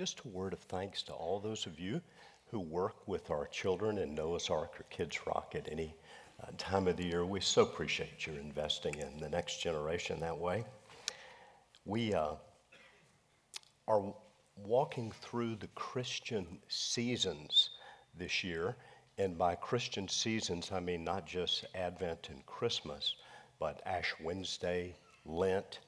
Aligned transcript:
just 0.00 0.22
a 0.24 0.28
word 0.28 0.54
of 0.54 0.60
thanks 0.60 1.02
to 1.02 1.12
all 1.12 1.38
those 1.38 1.66
of 1.66 1.78
you 1.78 2.00
who 2.46 2.58
work 2.58 3.06
with 3.06 3.30
our 3.30 3.46
children 3.48 3.98
in 3.98 4.14
Noah's 4.14 4.48
Ark 4.48 4.80
or 4.80 4.84
Kids 4.84 5.26
Rock 5.26 5.52
at 5.54 5.70
any 5.70 5.94
uh, 6.42 6.46
time 6.56 6.88
of 6.88 6.96
the 6.96 7.04
year. 7.04 7.26
We 7.26 7.40
so 7.40 7.64
appreciate 7.64 8.26
your 8.26 8.36
investing 8.36 8.94
in 8.94 9.18
the 9.20 9.28
next 9.28 9.62
generation 9.62 10.18
that 10.20 10.38
way. 10.38 10.64
We 11.84 12.14
uh, 12.14 12.36
are 13.86 14.14
walking 14.56 15.12
through 15.20 15.56
the 15.56 15.68
Christian 15.74 16.46
seasons 16.68 17.68
this 18.16 18.42
year. 18.42 18.76
And 19.18 19.36
by 19.36 19.54
Christian 19.54 20.08
seasons, 20.08 20.70
I 20.72 20.80
mean 20.80 21.04
not 21.04 21.26
just 21.26 21.66
Advent 21.74 22.30
and 22.30 22.46
Christmas, 22.46 23.16
but 23.58 23.82
Ash 23.84 24.14
Wednesday, 24.24 24.96
Lent, 25.26 25.80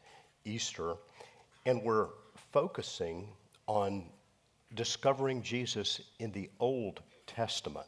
Easter. 0.45 0.97
And 1.65 1.83
we're 1.83 2.09
focusing 2.53 3.27
on 3.67 4.05
discovering 4.75 5.43
Jesus 5.43 6.01
in 6.19 6.33
the 6.33 6.51
Old 6.61 7.01
Testament, 7.27 7.87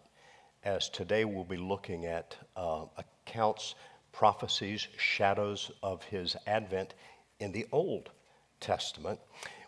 as 0.65 0.89
today 0.89 1.25
we'll 1.25 1.45
be 1.45 1.57
looking 1.57 2.07
at 2.07 2.37
uh, 2.57 2.85
accounts, 2.97 3.75
prophecies, 4.13 4.87
shadows 4.97 5.71
of 5.83 6.03
his 6.05 6.37
advent 6.47 6.95
in 7.41 7.53
the 7.53 7.67
Old 7.73 8.11
Testament. 8.61 9.19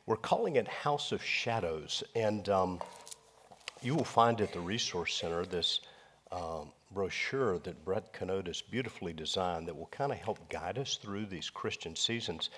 We're 0.06 0.16
calling 0.16 0.56
it 0.56 0.68
House 0.68 1.12
of 1.12 1.22
Shadows, 1.22 2.04
and 2.14 2.48
um, 2.48 2.80
you 3.82 3.94
will 3.94 4.04
find 4.04 4.40
at 4.40 4.52
the 4.52 4.60
Resource 4.60 5.14
Center 5.14 5.44
this 5.44 5.80
um, 6.32 6.72
brochure 6.92 7.58
that 7.60 7.84
Brett 7.84 8.12
Canotas 8.12 8.62
beautifully 8.62 9.12
designed 9.12 9.66
that 9.68 9.76
will 9.76 9.88
kind 9.90 10.12
of 10.12 10.18
help 10.18 10.48
guide 10.48 10.78
us 10.78 10.96
through 10.96 11.26
these 11.26 11.50
Christian 11.50 11.96
seasons. 11.96 12.50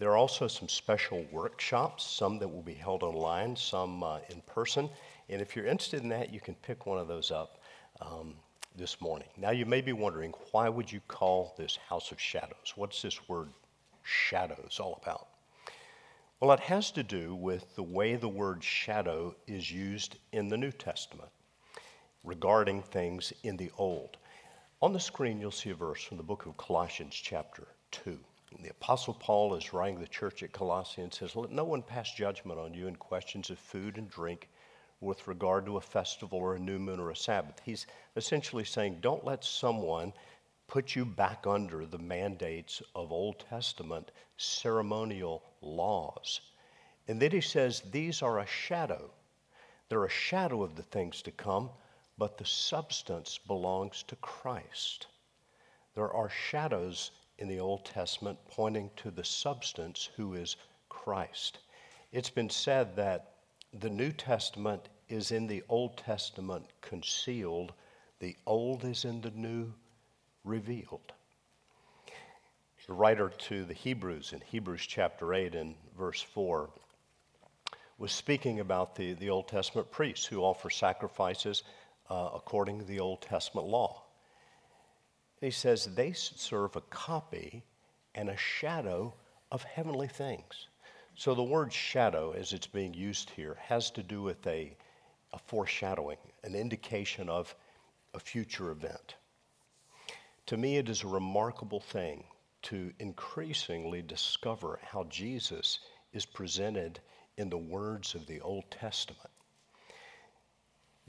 There 0.00 0.10
are 0.10 0.16
also 0.16 0.48
some 0.48 0.66
special 0.66 1.26
workshops, 1.30 2.04
some 2.04 2.38
that 2.38 2.48
will 2.48 2.62
be 2.62 2.72
held 2.72 3.02
online, 3.02 3.54
some 3.54 4.02
uh, 4.02 4.20
in 4.30 4.40
person. 4.46 4.88
And 5.28 5.42
if 5.42 5.54
you're 5.54 5.66
interested 5.66 6.02
in 6.02 6.08
that, 6.08 6.32
you 6.32 6.40
can 6.40 6.54
pick 6.54 6.86
one 6.86 6.96
of 6.98 7.06
those 7.06 7.30
up 7.30 7.60
um, 8.00 8.32
this 8.74 8.98
morning. 9.02 9.28
Now, 9.36 9.50
you 9.50 9.66
may 9.66 9.82
be 9.82 9.92
wondering, 9.92 10.32
why 10.52 10.70
would 10.70 10.90
you 10.90 11.00
call 11.06 11.52
this 11.58 11.76
House 11.76 12.12
of 12.12 12.18
Shadows? 12.18 12.72
What's 12.76 13.02
this 13.02 13.28
word 13.28 13.50
shadows 14.02 14.78
all 14.80 14.98
about? 15.02 15.28
Well, 16.40 16.52
it 16.52 16.60
has 16.60 16.90
to 16.92 17.02
do 17.02 17.34
with 17.34 17.76
the 17.76 17.82
way 17.82 18.16
the 18.16 18.26
word 18.26 18.64
shadow 18.64 19.36
is 19.46 19.70
used 19.70 20.16
in 20.32 20.48
the 20.48 20.56
New 20.56 20.72
Testament 20.72 21.28
regarding 22.24 22.80
things 22.80 23.34
in 23.42 23.58
the 23.58 23.70
Old. 23.76 24.16
On 24.80 24.94
the 24.94 24.98
screen, 24.98 25.38
you'll 25.42 25.50
see 25.50 25.68
a 25.68 25.74
verse 25.74 26.02
from 26.02 26.16
the 26.16 26.22
book 26.22 26.46
of 26.46 26.56
Colossians, 26.56 27.14
chapter 27.14 27.68
2. 27.90 28.18
The 28.58 28.70
Apostle 28.70 29.14
Paul 29.14 29.54
is 29.54 29.72
writing 29.72 30.00
the 30.00 30.08
church 30.08 30.42
at 30.42 30.52
Colossae 30.52 31.02
and 31.02 31.14
says, 31.14 31.36
Let 31.36 31.52
no 31.52 31.64
one 31.64 31.82
pass 31.82 32.12
judgment 32.12 32.58
on 32.58 32.74
you 32.74 32.88
in 32.88 32.96
questions 32.96 33.48
of 33.48 33.60
food 33.60 33.96
and 33.96 34.10
drink 34.10 34.48
with 35.00 35.28
regard 35.28 35.64
to 35.66 35.76
a 35.76 35.80
festival 35.80 36.40
or 36.40 36.56
a 36.56 36.58
new 36.58 36.78
moon 36.78 36.98
or 36.98 37.10
a 37.10 37.16
Sabbath. 37.16 37.60
He's 37.64 37.86
essentially 38.16 38.64
saying, 38.64 38.98
Don't 39.00 39.24
let 39.24 39.44
someone 39.44 40.12
put 40.66 40.96
you 40.96 41.04
back 41.04 41.46
under 41.46 41.86
the 41.86 41.98
mandates 41.98 42.82
of 42.94 43.12
Old 43.12 43.38
Testament 43.48 44.10
ceremonial 44.36 45.44
laws. 45.62 46.40
And 47.06 47.22
then 47.22 47.30
he 47.30 47.40
says, 47.40 47.82
These 47.90 48.20
are 48.20 48.40
a 48.40 48.46
shadow. 48.46 49.10
They're 49.88 50.04
a 50.04 50.10
shadow 50.10 50.62
of 50.62 50.74
the 50.74 50.82
things 50.82 51.22
to 51.22 51.30
come, 51.30 51.70
but 52.18 52.36
the 52.36 52.44
substance 52.44 53.38
belongs 53.38 54.02
to 54.08 54.16
Christ. 54.16 55.06
There 55.94 56.12
are 56.12 56.28
shadows 56.28 57.12
in 57.40 57.48
the 57.48 57.58
Old 57.58 57.84
Testament 57.84 58.38
pointing 58.48 58.90
to 58.96 59.10
the 59.10 59.24
substance 59.24 60.10
who 60.16 60.34
is 60.34 60.56
Christ. 60.88 61.58
It's 62.12 62.30
been 62.30 62.50
said 62.50 62.94
that 62.96 63.32
the 63.72 63.90
New 63.90 64.12
Testament 64.12 64.88
is 65.08 65.32
in 65.32 65.46
the 65.46 65.62
Old 65.68 65.96
Testament 65.96 66.66
concealed, 66.80 67.72
the 68.20 68.36
Old 68.46 68.84
is 68.84 69.04
in 69.04 69.20
the 69.20 69.32
New 69.32 69.72
revealed. 70.44 71.12
The 72.86 72.94
writer 72.94 73.28
to 73.28 73.64
the 73.64 73.74
Hebrews 73.74 74.32
in 74.32 74.40
Hebrews 74.40 74.84
chapter 74.84 75.32
8 75.32 75.54
and 75.54 75.76
verse 75.96 76.20
4 76.20 76.68
was 77.98 78.10
speaking 78.10 78.58
about 78.58 78.96
the, 78.96 79.12
the 79.12 79.30
Old 79.30 79.46
Testament 79.46 79.92
priests 79.92 80.26
who 80.26 80.40
offer 80.40 80.70
sacrifices 80.70 81.62
uh, 82.08 82.30
according 82.34 82.80
to 82.80 82.84
the 82.84 82.98
Old 82.98 83.22
Testament 83.22 83.68
law. 83.68 84.02
He 85.40 85.50
says 85.50 85.86
they 85.86 86.12
serve 86.12 86.76
a 86.76 86.82
copy 86.82 87.64
and 88.14 88.28
a 88.28 88.36
shadow 88.36 89.14
of 89.50 89.62
heavenly 89.62 90.08
things. 90.08 90.68
So 91.14 91.34
the 91.34 91.42
word 91.42 91.72
shadow, 91.72 92.32
as 92.32 92.52
it's 92.52 92.66
being 92.66 92.94
used 92.94 93.30
here, 93.30 93.56
has 93.60 93.90
to 93.92 94.02
do 94.02 94.22
with 94.22 94.46
a, 94.46 94.76
a 95.32 95.38
foreshadowing, 95.38 96.18
an 96.44 96.54
indication 96.54 97.28
of 97.28 97.54
a 98.14 98.20
future 98.20 98.70
event. 98.70 99.16
To 100.46 100.56
me, 100.56 100.76
it 100.76 100.88
is 100.88 101.02
a 101.02 101.08
remarkable 101.08 101.80
thing 101.80 102.24
to 102.62 102.92
increasingly 102.98 104.02
discover 104.02 104.78
how 104.82 105.04
Jesus 105.04 105.80
is 106.12 106.26
presented 106.26 107.00
in 107.36 107.48
the 107.48 107.58
words 107.58 108.14
of 108.14 108.26
the 108.26 108.40
Old 108.40 108.70
Testament. 108.70 109.30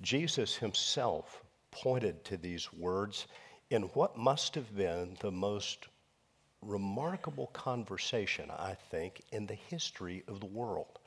Jesus 0.01 0.55
himself 0.55 1.43
pointed 1.71 2.23
to 2.25 2.37
these 2.37 2.71
words 2.73 3.27
in 3.71 3.83
what 3.93 4.17
must 4.17 4.53
have 4.53 4.75
been 4.75 5.15
the 5.21 5.31
most 5.31 5.87
remarkable 6.61 7.47
conversation, 7.47 8.51
I 8.51 8.75
think, 8.91 9.21
in 9.31 9.47
the 9.47 9.55
history 9.55 10.23
of 10.27 10.41
the 10.41 10.45
world. 10.45 10.99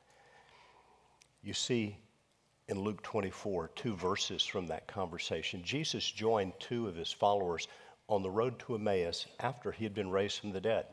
You 1.43 1.53
see, 1.53 1.99
in 2.67 2.81
Luke 2.81 3.03
24, 3.03 3.69
two 3.77 3.95
verses 3.95 4.43
from 4.43 4.67
that 4.69 4.87
conversation, 4.87 5.63
Jesus 5.63 6.11
joined 6.11 6.55
two 6.59 6.89
of 6.89 6.97
his 6.97 7.13
followers 7.13 7.69
on 8.09 8.23
the 8.23 8.31
road 8.31 8.59
to 8.61 8.77
Emmaus 8.77 9.27
after 9.41 9.71
he 9.71 9.85
had 9.85 9.95
been 9.95 10.11
raised 10.11 10.41
from 10.41 10.53
the 10.53 10.61
dead. 10.61 10.87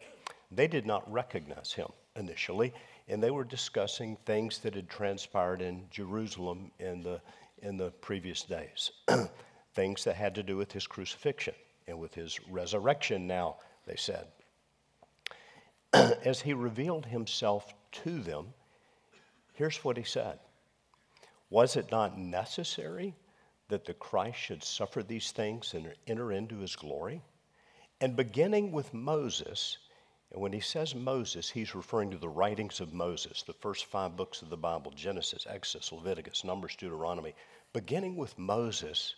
They 0.51 0.67
did 0.67 0.85
not 0.85 1.09
recognize 1.11 1.71
him 1.71 1.87
initially, 2.17 2.73
and 3.07 3.23
they 3.23 3.31
were 3.31 3.45
discussing 3.45 4.17
things 4.25 4.59
that 4.59 4.75
had 4.75 4.89
transpired 4.89 5.61
in 5.61 5.87
Jerusalem 5.89 6.69
in 6.79 7.01
the, 7.01 7.21
in 7.61 7.77
the 7.77 7.91
previous 7.91 8.43
days. 8.43 8.91
things 9.73 10.03
that 10.03 10.15
had 10.15 10.35
to 10.35 10.43
do 10.43 10.57
with 10.57 10.71
his 10.71 10.87
crucifixion 10.87 11.55
and 11.87 11.99
with 11.99 12.13
his 12.13 12.39
resurrection 12.49 13.27
now, 13.27 13.57
they 13.85 13.95
said. 13.95 14.27
As 15.93 16.41
he 16.41 16.53
revealed 16.53 17.05
himself 17.05 17.73
to 18.03 18.19
them, 18.21 18.53
here's 19.53 19.83
what 19.83 19.97
he 19.97 20.03
said 20.03 20.39
Was 21.49 21.75
it 21.75 21.91
not 21.91 22.17
necessary 22.17 23.15
that 23.69 23.85
the 23.85 23.93
Christ 23.93 24.37
should 24.37 24.63
suffer 24.63 25.01
these 25.01 25.31
things 25.31 25.73
and 25.73 25.93
enter 26.07 26.31
into 26.31 26.57
his 26.57 26.75
glory? 26.75 27.21
And 28.01 28.15
beginning 28.15 28.71
with 28.71 28.93
Moses, 28.93 29.77
and 30.31 30.41
when 30.41 30.53
he 30.53 30.59
says 30.59 30.95
Moses, 30.95 31.49
he's 31.49 31.75
referring 31.75 32.09
to 32.11 32.17
the 32.17 32.29
writings 32.29 32.79
of 32.79 32.93
Moses, 32.93 33.43
the 33.43 33.53
first 33.53 33.85
five 33.85 34.15
books 34.15 34.41
of 34.41 34.49
the 34.49 34.57
Bible 34.57 34.91
Genesis, 34.91 35.45
Exodus, 35.49 35.91
Leviticus, 35.91 36.43
Numbers, 36.43 36.75
Deuteronomy. 36.77 37.35
Beginning 37.73 38.15
with 38.15 38.37
Moses 38.37 39.15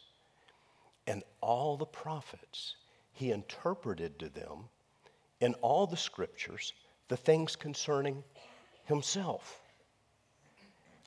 and 1.08 1.24
all 1.42 1.78
the 1.78 1.86
prophets, 1.86 2.76
he 3.12 3.32
interpreted 3.32 4.20
to 4.20 4.30
them 4.30 4.70
in 5.40 5.54
all 5.56 5.86
the 5.88 5.98
scriptures 5.98 6.74
the 7.10 7.18
things 7.18 7.56
concerning 7.56 8.24
himself. 8.86 9.62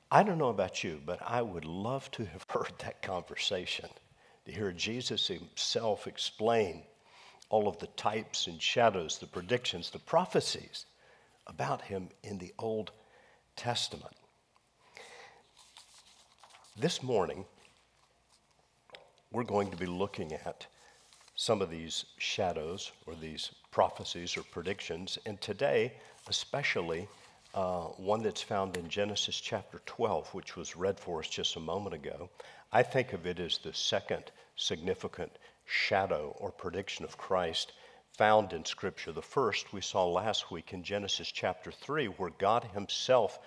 I 0.09 0.23
don't 0.23 0.37
know 0.37 0.49
about 0.49 0.83
you, 0.83 1.01
but 1.05 1.19
I 1.21 1.41
would 1.41 1.65
love 1.65 2.09
to 2.11 2.25
have 2.25 2.45
heard 2.49 2.73
that 2.79 3.01
conversation, 3.01 3.89
to 4.45 4.51
hear 4.51 4.71
Jesus 4.71 5.27
himself 5.27 6.07
explain 6.07 6.83
all 7.49 7.67
of 7.67 7.77
the 7.79 7.87
types 7.87 8.47
and 8.47 8.61
shadows, 8.61 9.17
the 9.17 9.25
predictions, 9.25 9.89
the 9.89 9.99
prophecies 9.99 10.85
about 11.47 11.81
him 11.81 12.09
in 12.23 12.37
the 12.37 12.53
Old 12.59 12.91
Testament. 13.55 14.15
This 16.77 17.01
morning, 17.01 17.45
we're 19.31 19.43
going 19.43 19.69
to 19.71 19.77
be 19.77 19.85
looking 19.85 20.33
at 20.33 20.65
some 21.35 21.61
of 21.61 21.69
these 21.69 22.05
shadows 22.17 22.91
or 23.05 23.13
these 23.15 23.51
prophecies 23.71 24.37
or 24.37 24.43
predictions, 24.43 25.17
and 25.25 25.39
today, 25.41 25.93
especially, 26.27 27.07
uh, 27.53 27.83
one 27.97 28.23
that's 28.23 28.41
found 28.41 28.75
in 28.77 28.89
Genesis 28.89 29.39
chapter 29.39 29.81
12, 29.85 30.33
which 30.33 30.55
was 30.55 30.75
read 30.75 30.99
for 30.99 31.19
us 31.19 31.27
just 31.27 31.55
a 31.55 31.59
moment 31.59 31.93
ago. 31.93 32.29
I 32.71 32.83
think 32.83 33.13
of 33.13 33.25
it 33.25 33.39
as 33.39 33.57
the 33.57 33.73
second 33.73 34.31
significant 34.55 35.31
shadow 35.65 36.35
or 36.39 36.51
prediction 36.51 37.05
of 37.05 37.17
Christ 37.17 37.73
found 38.17 38.53
in 38.53 38.65
Scripture. 38.65 39.11
The 39.11 39.21
first 39.21 39.73
we 39.73 39.81
saw 39.81 40.05
last 40.07 40.49
week 40.51 40.73
in 40.73 40.83
Genesis 40.83 41.31
chapter 41.31 41.71
3, 41.71 42.07
where 42.07 42.31
God 42.31 42.63
Himself 42.73 43.39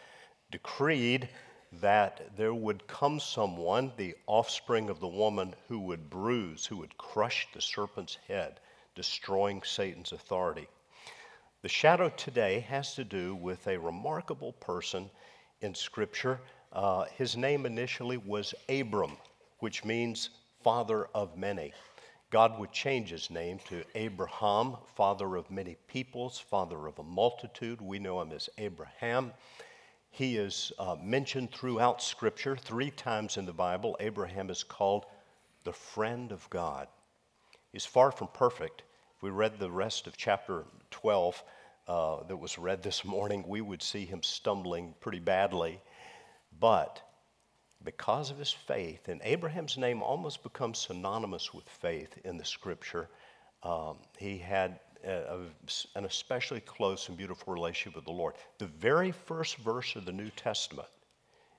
decreed 0.50 1.28
that 1.72 2.36
there 2.36 2.54
would 2.54 2.86
come 2.86 3.20
someone, 3.20 3.92
the 3.96 4.14
offspring 4.26 4.90
of 4.90 5.00
the 5.00 5.08
woman, 5.08 5.54
who 5.68 5.78
would 5.78 6.10
bruise, 6.10 6.66
who 6.66 6.76
would 6.78 6.96
crush 6.98 7.46
the 7.52 7.60
serpent's 7.60 8.18
head, 8.26 8.60
destroying 8.94 9.62
Satan's 9.62 10.12
authority. 10.12 10.68
The 11.62 11.68
shadow 11.68 12.08
today 12.08 12.60
has 12.60 12.94
to 12.94 13.04
do 13.04 13.34
with 13.34 13.66
a 13.66 13.78
remarkable 13.78 14.54
person 14.54 15.10
in 15.60 15.74
Scripture. 15.74 16.40
Uh, 16.72 17.04
his 17.16 17.36
name 17.36 17.66
initially 17.66 18.16
was 18.16 18.54
Abram, 18.68 19.16
which 19.58 19.84
means 19.84 20.30
father 20.62 21.06
of 21.14 21.36
many. 21.36 21.72
God 22.30 22.58
would 22.58 22.72
change 22.72 23.10
his 23.10 23.28
name 23.28 23.58
to 23.68 23.84
Abraham, 23.94 24.76
father 24.94 25.36
of 25.36 25.50
many 25.50 25.76
peoples, 25.88 26.38
father 26.38 26.86
of 26.86 26.98
a 26.98 27.02
multitude. 27.02 27.80
We 27.80 27.98
know 27.98 28.20
him 28.22 28.32
as 28.32 28.48
Abraham. 28.56 29.32
He 30.10 30.36
is 30.36 30.72
uh, 30.78 30.96
mentioned 31.00 31.52
throughout 31.52 32.02
Scripture. 32.02 32.56
Three 32.56 32.90
times 32.90 33.36
in 33.36 33.46
the 33.46 33.52
Bible, 33.52 33.96
Abraham 34.00 34.50
is 34.50 34.62
called 34.62 35.06
the 35.64 35.72
friend 35.72 36.32
of 36.32 36.48
God. 36.50 36.88
He's 37.72 37.86
far 37.86 38.10
from 38.10 38.28
perfect. 38.28 38.82
If 39.16 39.22
we 39.22 39.30
read 39.30 39.58
the 39.58 39.70
rest 39.70 40.06
of 40.06 40.16
chapter 40.16 40.64
12 40.90 41.42
uh, 41.86 42.22
that 42.24 42.36
was 42.36 42.58
read 42.58 42.82
this 42.82 43.04
morning, 43.16 43.44
we 43.46 43.60
would 43.60 43.82
see 43.82 44.04
him 44.04 44.22
stumbling 44.22 44.94
pretty 45.00 45.20
badly. 45.20 45.80
But 46.58 47.00
because 47.84 48.30
of 48.30 48.38
his 48.38 48.52
faith, 48.52 49.08
and 49.08 49.20
Abraham's 49.24 49.78
name 49.78 50.02
almost 50.02 50.42
becomes 50.42 50.78
synonymous 50.78 51.54
with 51.54 51.68
faith 51.68 52.18
in 52.24 52.36
the 52.36 52.44
scripture. 52.44 53.08
Um, 53.62 53.98
he 54.18 54.38
had 54.38 54.80
a, 55.04 55.40
an 55.94 56.04
especially 56.04 56.60
close 56.60 57.08
and 57.08 57.16
beautiful 57.16 57.52
relationship 57.52 57.96
with 57.96 58.04
the 58.04 58.12
Lord. 58.12 58.34
The 58.58 58.66
very 58.66 59.12
first 59.12 59.56
verse 59.56 59.96
of 59.96 60.04
the 60.04 60.12
New 60.12 60.30
Testament 60.30 60.88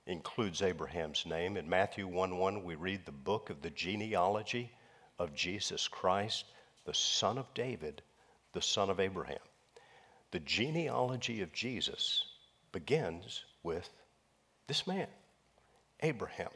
includes 0.06 0.62
Abraham's 0.62 1.24
name. 1.26 1.56
In 1.56 1.68
Matthew 1.68 2.06
1 2.06 2.38
1, 2.38 2.64
we 2.64 2.74
read 2.74 3.04
the 3.04 3.12
book 3.12 3.50
of 3.50 3.62
the 3.62 3.70
genealogy 3.70 4.70
of 5.18 5.34
Jesus 5.34 5.88
Christ, 5.88 6.46
the 6.84 6.94
son 6.94 7.38
of 7.38 7.52
David, 7.54 8.02
the 8.52 8.62
son 8.62 8.90
of 8.90 9.00
Abraham. 9.00 9.38
The 10.32 10.40
genealogy 10.40 11.42
of 11.42 11.52
Jesus 11.52 12.24
begins 12.72 13.44
with 13.62 13.88
this 14.66 14.86
man. 14.86 15.06
Abraham. 16.00 16.50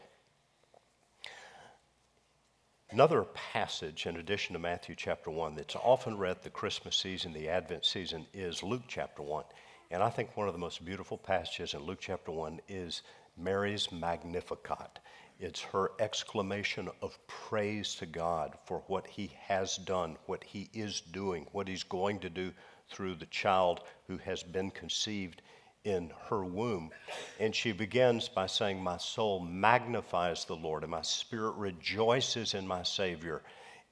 Another 2.91 3.25
passage, 3.25 4.07
in 4.07 4.17
addition 4.17 4.53
to 4.53 4.61
Matthew 4.61 4.95
chapter 4.95 5.29
1, 5.29 5.57
that's 5.57 5.75
often 5.75 6.17
read 6.17 6.41
the 6.43 6.51
Christmas 6.51 6.95
season, 6.97 7.33
the 7.33 7.49
Advent 7.49 7.85
season, 7.85 8.29
is 8.33 8.63
Luke 8.63 8.85
chapter 8.87 9.23
1. 9.23 9.43
And 9.91 10.05
I 10.05 10.09
think 10.09 10.37
one 10.37 10.47
of 10.47 10.55
the 10.55 10.61
most 10.61 10.85
beautiful 10.85 11.19
passages 11.19 11.75
in 11.75 11.83
Luke 11.83 11.99
chapter 12.01 12.31
1 12.31 12.61
is 12.69 13.03
Mary's 13.37 13.91
Magnificat. 13.91 15.01
It's 15.41 15.61
her 15.63 15.91
exclamation 15.99 16.89
of 17.03 17.19
praise 17.27 17.97
to 17.97 18.07
God 18.07 18.57
for 18.67 18.85
what 18.87 19.09
he 19.09 19.33
has 19.49 19.79
done, 19.79 20.17
what 20.27 20.45
he 20.45 20.71
is 20.73 21.01
doing, 21.01 21.49
what 21.51 21.67
he's 21.67 21.83
going 21.83 22.21
to 22.21 22.31
do 22.31 22.53
through 22.89 23.17
the 23.17 23.27
child 23.27 23.81
who 24.07 24.17
has 24.19 24.45
been 24.45 24.71
conceived 24.71 25.43
in 25.87 26.13
her 26.29 26.45
womb. 26.45 26.91
And 27.39 27.55
she 27.55 27.73
begins 27.73 28.29
by 28.29 28.47
saying, 28.47 28.83
My 28.83 28.99
soul 28.99 29.41
magnifies 29.41 30.45
the 30.45 30.57
Lord, 30.57 30.83
and 30.83 30.91
my 30.91 31.03
spirit 31.03 31.53
rejoices 31.53 32.55
in 32.55 32.67
my 32.67 32.83
Savior. 32.83 33.43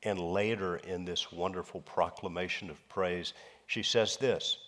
And 0.03 0.19
later 0.19 0.77
in 0.77 1.05
this 1.05 1.33
wonderful 1.33 1.81
proclamation 1.83 2.69
of 2.69 2.87
praise, 2.89 3.33
she 3.67 3.83
says 3.83 4.17
this 4.17 4.59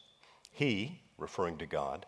He, 0.52 1.00
referring 1.18 1.58
to 1.58 1.66
God, 1.66 2.06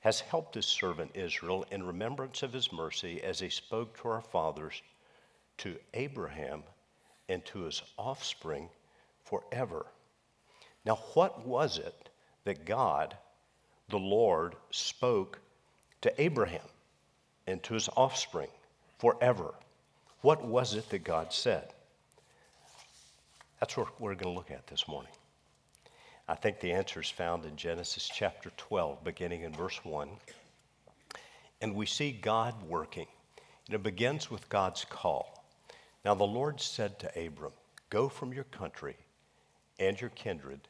has 0.00 0.20
helped 0.20 0.56
his 0.56 0.66
servant 0.66 1.12
Israel 1.14 1.64
in 1.70 1.86
remembrance 1.86 2.42
of 2.42 2.52
his 2.52 2.72
mercy 2.72 3.22
as 3.22 3.38
he 3.38 3.48
spoke 3.48 3.96
to 4.00 4.08
our 4.08 4.20
fathers, 4.20 4.82
to 5.58 5.76
Abraham, 5.94 6.64
and 7.28 7.44
to 7.46 7.60
his 7.60 7.82
offspring 7.96 8.68
forever. 9.24 9.86
Now, 10.84 10.96
what 11.14 11.46
was 11.46 11.78
it 11.78 12.10
that 12.44 12.64
God 12.64 13.16
the 13.88 13.98
Lord 13.98 14.54
spoke 14.70 15.38
to 16.00 16.20
Abraham 16.20 16.66
and 17.46 17.62
to 17.64 17.74
his 17.74 17.88
offspring 17.96 18.48
forever. 18.98 19.54
What 20.22 20.44
was 20.44 20.74
it 20.74 20.88
that 20.90 21.04
God 21.04 21.32
said? 21.32 21.72
That's 23.60 23.76
what 23.76 24.00
we're 24.00 24.14
going 24.14 24.34
to 24.34 24.38
look 24.38 24.50
at 24.50 24.66
this 24.66 24.88
morning. 24.88 25.12
I 26.28 26.34
think 26.34 26.60
the 26.60 26.72
answer 26.72 27.00
is 27.00 27.08
found 27.08 27.44
in 27.44 27.56
Genesis 27.56 28.10
chapter 28.12 28.50
12, 28.56 29.04
beginning 29.04 29.42
in 29.42 29.52
verse 29.52 29.78
1. 29.84 30.08
And 31.60 31.74
we 31.74 31.86
see 31.86 32.10
God 32.10 32.54
working. 32.68 33.06
And 33.66 33.74
it 33.74 33.82
begins 33.82 34.30
with 34.30 34.48
God's 34.48 34.84
call. 34.84 35.44
Now 36.04 36.14
the 36.14 36.24
Lord 36.24 36.60
said 36.60 36.98
to 36.98 37.26
Abram, 37.26 37.52
Go 37.90 38.08
from 38.08 38.32
your 38.32 38.44
country 38.44 38.96
and 39.78 40.00
your 40.00 40.10
kindred 40.10 40.60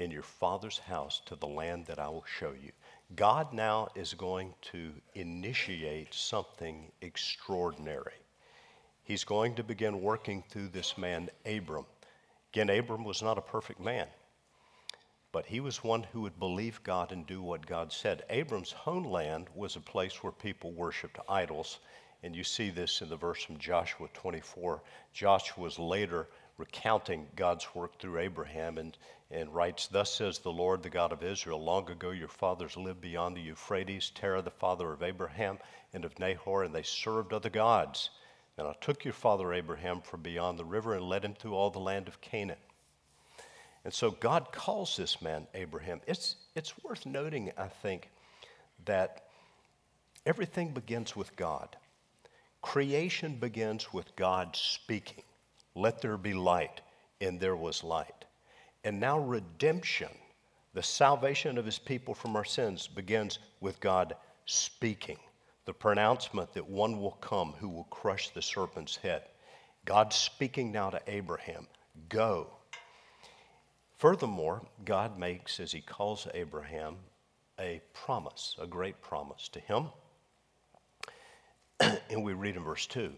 in 0.00 0.10
your 0.10 0.22
father's 0.22 0.78
house 0.78 1.20
to 1.26 1.36
the 1.36 1.46
land 1.46 1.84
that 1.86 1.98
I 1.98 2.08
will 2.08 2.24
show 2.38 2.52
you. 2.52 2.72
God 3.14 3.52
now 3.52 3.88
is 3.94 4.14
going 4.14 4.54
to 4.72 4.92
initiate 5.14 6.14
something 6.14 6.90
extraordinary. 7.02 8.14
He's 9.04 9.24
going 9.24 9.54
to 9.56 9.62
begin 9.62 10.00
working 10.00 10.42
through 10.48 10.68
this 10.68 10.96
man, 10.96 11.28
Abram. 11.44 11.84
Again, 12.52 12.70
Abram 12.70 13.04
was 13.04 13.22
not 13.22 13.36
a 13.36 13.42
perfect 13.42 13.80
man, 13.80 14.06
but 15.32 15.44
he 15.44 15.60
was 15.60 15.84
one 15.84 16.04
who 16.04 16.22
would 16.22 16.38
believe 16.38 16.82
God 16.82 17.12
and 17.12 17.26
do 17.26 17.42
what 17.42 17.66
God 17.66 17.92
said. 17.92 18.24
Abram's 18.30 18.72
homeland 18.72 19.48
was 19.54 19.76
a 19.76 19.80
place 19.80 20.22
where 20.22 20.32
people 20.32 20.72
worshiped 20.72 21.18
idols, 21.28 21.80
and 22.22 22.34
you 22.34 22.42
see 22.42 22.70
this 22.70 23.02
in 23.02 23.08
the 23.08 23.16
verse 23.16 23.42
from 23.42 23.58
Joshua 23.58 24.08
24. 24.14 24.82
Joshua 25.12 25.62
was 25.62 25.78
later 25.78 26.28
recounting 26.60 27.26
God's 27.36 27.66
work 27.74 27.98
through 27.98 28.18
Abraham 28.18 28.76
and, 28.76 28.96
and 29.30 29.52
writes, 29.52 29.88
Thus 29.88 30.12
says 30.12 30.38
the 30.38 30.52
Lord, 30.52 30.82
the 30.82 30.90
God 30.90 31.10
of 31.10 31.24
Israel, 31.24 31.64
long 31.64 31.90
ago 31.90 32.10
your 32.10 32.28
fathers 32.28 32.76
lived 32.76 33.00
beyond 33.00 33.34
the 33.34 33.40
Euphrates, 33.40 34.12
Terah, 34.14 34.42
the 34.42 34.50
father 34.50 34.92
of 34.92 35.02
Abraham 35.02 35.58
and 35.94 36.04
of 36.04 36.18
Nahor, 36.18 36.64
and 36.64 36.74
they 36.74 36.82
served 36.82 37.32
other 37.32 37.48
gods. 37.48 38.10
And 38.58 38.68
I 38.68 38.74
took 38.82 39.04
your 39.04 39.14
father 39.14 39.54
Abraham 39.54 40.02
from 40.02 40.20
beyond 40.20 40.58
the 40.58 40.64
river 40.64 40.94
and 40.94 41.08
led 41.08 41.24
him 41.24 41.34
through 41.34 41.54
all 41.54 41.70
the 41.70 41.78
land 41.78 42.08
of 42.08 42.20
Canaan. 42.20 42.58
And 43.82 43.94
so 43.94 44.10
God 44.10 44.52
calls 44.52 44.96
this 44.96 45.22
man 45.22 45.46
Abraham. 45.54 46.02
It's, 46.06 46.36
it's 46.54 46.74
worth 46.84 47.06
noting, 47.06 47.50
I 47.56 47.68
think, 47.68 48.10
that 48.84 49.24
everything 50.26 50.74
begins 50.74 51.16
with 51.16 51.34
God. 51.36 51.74
Creation 52.60 53.36
begins 53.36 53.94
with 53.94 54.14
God 54.14 54.54
speaking. 54.54 55.24
Let 55.74 56.00
there 56.00 56.16
be 56.16 56.34
light, 56.34 56.80
and 57.20 57.38
there 57.38 57.56
was 57.56 57.84
light. 57.84 58.24
And 58.84 58.98
now, 58.98 59.18
redemption, 59.18 60.10
the 60.74 60.82
salvation 60.82 61.58
of 61.58 61.66
his 61.66 61.78
people 61.78 62.14
from 62.14 62.36
our 62.36 62.44
sins, 62.44 62.86
begins 62.86 63.38
with 63.60 63.80
God 63.80 64.14
speaking. 64.46 65.18
The 65.66 65.74
pronouncement 65.74 66.52
that 66.54 66.68
one 66.68 67.00
will 67.00 67.18
come 67.20 67.54
who 67.58 67.68
will 67.68 67.84
crush 67.84 68.30
the 68.30 68.42
serpent's 68.42 68.96
head. 68.96 69.22
God 69.84 70.12
speaking 70.12 70.72
now 70.72 70.90
to 70.90 71.00
Abraham, 71.06 71.66
go. 72.08 72.48
Furthermore, 73.98 74.62
God 74.84 75.18
makes, 75.18 75.60
as 75.60 75.72
he 75.72 75.80
calls 75.80 76.26
Abraham, 76.34 76.96
a 77.58 77.80
promise, 77.92 78.56
a 78.58 78.66
great 78.66 79.00
promise 79.02 79.48
to 79.48 79.60
him. 79.60 79.88
and 82.10 82.24
we 82.24 82.32
read 82.32 82.56
in 82.56 82.64
verse 82.64 82.86
2 82.86 83.12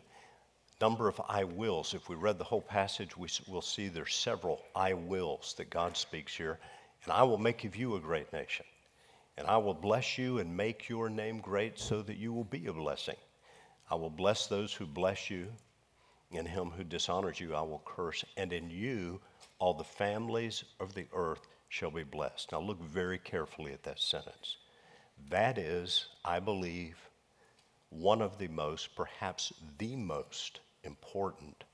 number 0.82 1.06
of 1.06 1.20
I 1.28 1.44
wills. 1.44 1.94
If 1.94 2.08
we 2.08 2.16
read 2.16 2.38
the 2.38 2.44
whole 2.44 2.60
passage, 2.60 3.16
we 3.16 3.28
will 3.46 3.62
see 3.62 3.86
there's 3.86 4.16
several 4.16 4.60
I 4.74 4.94
wills 4.94 5.54
that 5.56 5.70
God 5.70 5.96
speaks 5.96 6.36
here. 6.36 6.58
And 7.04 7.12
I 7.12 7.22
will 7.22 7.38
make 7.38 7.64
of 7.64 7.76
you 7.76 7.94
a 7.94 8.00
great 8.00 8.32
nation. 8.32 8.66
And 9.38 9.46
I 9.46 9.58
will 9.58 9.74
bless 9.74 10.18
you 10.18 10.40
and 10.40 10.56
make 10.56 10.88
your 10.88 11.08
name 11.08 11.38
great 11.38 11.78
so 11.78 12.02
that 12.02 12.16
you 12.16 12.32
will 12.32 12.44
be 12.44 12.66
a 12.66 12.72
blessing. 12.72 13.14
I 13.92 13.94
will 13.94 14.10
bless 14.10 14.48
those 14.48 14.74
who 14.74 14.84
bless 14.84 15.30
you, 15.30 15.46
and 16.32 16.48
him 16.48 16.70
who 16.70 16.82
dishonors 16.82 17.38
you 17.38 17.54
I 17.54 17.62
will 17.62 17.82
curse. 17.84 18.24
And 18.36 18.52
in 18.52 18.68
you 18.68 19.20
all 19.60 19.74
the 19.74 19.84
families 19.84 20.64
of 20.80 20.94
the 20.94 21.06
earth 21.14 21.46
shall 21.68 21.92
be 21.92 22.02
blessed. 22.02 22.50
Now 22.50 22.60
look 22.60 22.82
very 22.82 23.18
carefully 23.18 23.72
at 23.72 23.84
that 23.84 24.00
sentence. 24.00 24.56
That 25.30 25.58
is, 25.58 26.06
I 26.24 26.40
believe, 26.40 26.96
one 27.90 28.20
of 28.20 28.38
the 28.38 28.48
most, 28.48 28.96
perhaps 28.96 29.52
the 29.78 29.94
most 29.94 30.58
important 30.84 31.64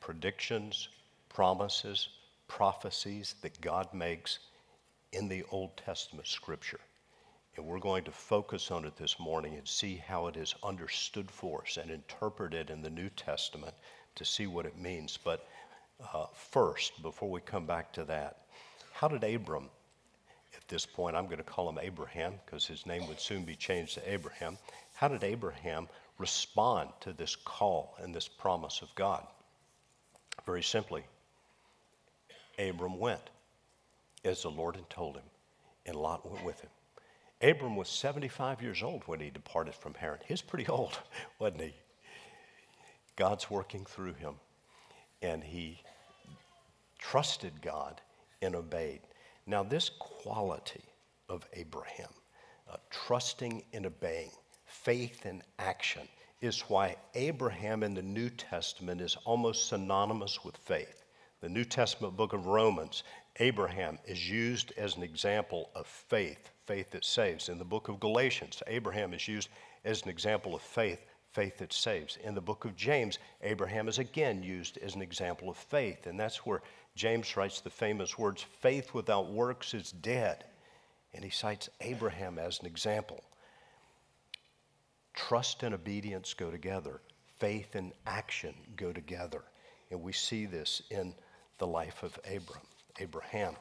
predictions, 0.00 0.88
promises, 1.28 2.08
prophecies 2.48 3.36
that 3.42 3.60
God 3.60 3.92
makes 3.94 4.38
in 5.12 5.28
the 5.28 5.44
Old 5.50 5.76
Testament 5.76 6.26
scripture. 6.26 6.80
And 7.56 7.66
we're 7.66 7.78
going 7.78 8.04
to 8.04 8.10
focus 8.10 8.70
on 8.70 8.84
it 8.84 8.96
this 8.96 9.18
morning 9.20 9.54
and 9.54 9.68
see 9.68 9.96
how 9.96 10.26
it 10.26 10.36
is 10.36 10.54
understood 10.62 11.30
for 11.30 11.62
us 11.62 11.76
and 11.76 11.90
interpreted 11.90 12.70
in 12.70 12.82
the 12.82 12.90
New 12.90 13.10
Testament 13.10 13.74
to 14.14 14.24
see 14.24 14.46
what 14.46 14.66
it 14.66 14.78
means. 14.78 15.18
But 15.22 15.46
uh, 16.12 16.26
first, 16.34 17.02
before 17.02 17.30
we 17.30 17.40
come 17.40 17.66
back 17.66 17.92
to 17.92 18.04
that, 18.04 18.38
how 18.92 19.08
did 19.08 19.22
Abram, 19.22 19.68
at 20.56 20.66
this 20.68 20.86
point, 20.86 21.16
I'm 21.16 21.26
going 21.26 21.38
to 21.38 21.42
call 21.44 21.68
him 21.68 21.78
Abraham 21.80 22.34
because 22.44 22.66
his 22.66 22.86
name 22.86 23.06
would 23.08 23.20
soon 23.20 23.44
be 23.44 23.54
changed 23.54 23.94
to 23.94 24.12
Abraham, 24.12 24.58
how 24.94 25.08
did 25.08 25.24
Abraham 25.24 25.88
respond 26.18 26.90
to 27.00 27.12
this 27.12 27.36
call 27.36 27.96
and 28.00 28.14
this 28.14 28.28
promise 28.28 28.82
of 28.82 28.94
God? 28.94 29.26
Very 30.46 30.62
simply, 30.62 31.04
Abram 32.58 32.98
went 32.98 33.30
as 34.24 34.42
the 34.42 34.50
Lord 34.50 34.76
had 34.76 34.88
told 34.88 35.16
him, 35.16 35.24
and 35.86 35.96
Lot 35.96 36.28
went 36.30 36.44
with 36.44 36.60
him. 36.60 36.70
Abram 37.42 37.76
was 37.76 37.88
75 37.88 38.62
years 38.62 38.82
old 38.82 39.02
when 39.06 39.18
he 39.18 39.30
departed 39.30 39.74
from 39.74 39.94
Haran. 39.94 40.20
He 40.26 40.32
was 40.32 40.42
pretty 40.42 40.68
old, 40.68 40.98
wasn't 41.38 41.62
he? 41.62 41.74
God's 43.16 43.50
working 43.50 43.84
through 43.84 44.14
him, 44.14 44.34
and 45.20 45.42
he 45.42 45.80
trusted 46.98 47.60
God 47.60 48.00
and 48.40 48.54
obeyed. 48.54 49.00
Now, 49.46 49.62
this 49.62 49.90
quality 49.98 50.84
of 51.28 51.46
Abraham, 51.52 52.08
uh, 52.70 52.76
trusting 52.90 53.64
and 53.72 53.86
obeying, 53.86 54.30
faith 54.72 55.26
and 55.26 55.42
action, 55.58 56.08
is 56.40 56.62
why 56.62 56.96
Abraham 57.14 57.82
in 57.82 57.94
the 57.94 58.02
New 58.02 58.28
Testament 58.30 59.00
is 59.00 59.16
almost 59.24 59.68
synonymous 59.68 60.44
with 60.44 60.56
faith. 60.56 61.04
The 61.40 61.48
New 61.48 61.64
Testament 61.64 62.16
book 62.16 62.32
of 62.32 62.46
Romans, 62.46 63.04
Abraham 63.38 63.98
is 64.06 64.28
used 64.28 64.72
as 64.76 64.96
an 64.96 65.02
example 65.02 65.70
of 65.74 65.86
faith, 65.86 66.50
faith 66.66 66.90
that 66.90 67.04
saves. 67.04 67.48
In 67.48 67.58
the 67.58 67.64
book 67.64 67.88
of 67.88 68.00
Galatians, 68.00 68.62
Abraham 68.66 69.14
is 69.14 69.28
used 69.28 69.50
as 69.84 70.02
an 70.02 70.08
example 70.08 70.54
of 70.54 70.62
faith, 70.62 71.00
faith 71.30 71.58
that 71.58 71.72
saves. 71.72 72.18
In 72.24 72.34
the 72.34 72.40
book 72.40 72.64
of 72.64 72.74
James, 72.74 73.18
Abraham 73.42 73.88
is 73.88 73.98
again 73.98 74.42
used 74.42 74.78
as 74.78 74.94
an 74.94 75.02
example 75.02 75.48
of 75.48 75.56
faith, 75.56 76.06
and 76.06 76.18
that's 76.18 76.44
where 76.46 76.62
James 76.96 77.36
writes 77.36 77.60
the 77.60 77.70
famous 77.70 78.18
words 78.18 78.42
faith 78.42 78.94
without 78.94 79.30
works 79.30 79.74
is 79.74 79.92
dead. 79.92 80.44
And 81.14 81.22
he 81.22 81.30
cites 81.30 81.68
Abraham 81.80 82.38
as 82.38 82.58
an 82.60 82.66
example. 82.66 83.22
Trust 85.32 85.62
and 85.62 85.74
obedience 85.74 86.34
go 86.34 86.50
together, 86.50 87.00
faith 87.38 87.74
and 87.74 87.94
action 88.06 88.52
go 88.76 88.92
together. 88.92 89.40
And 89.90 90.02
we 90.02 90.12
see 90.12 90.44
this 90.44 90.82
in 90.90 91.14
the 91.56 91.66
life 91.66 92.02
of 92.02 92.18
Abram, 92.26 92.60
Abraham. 93.00 93.54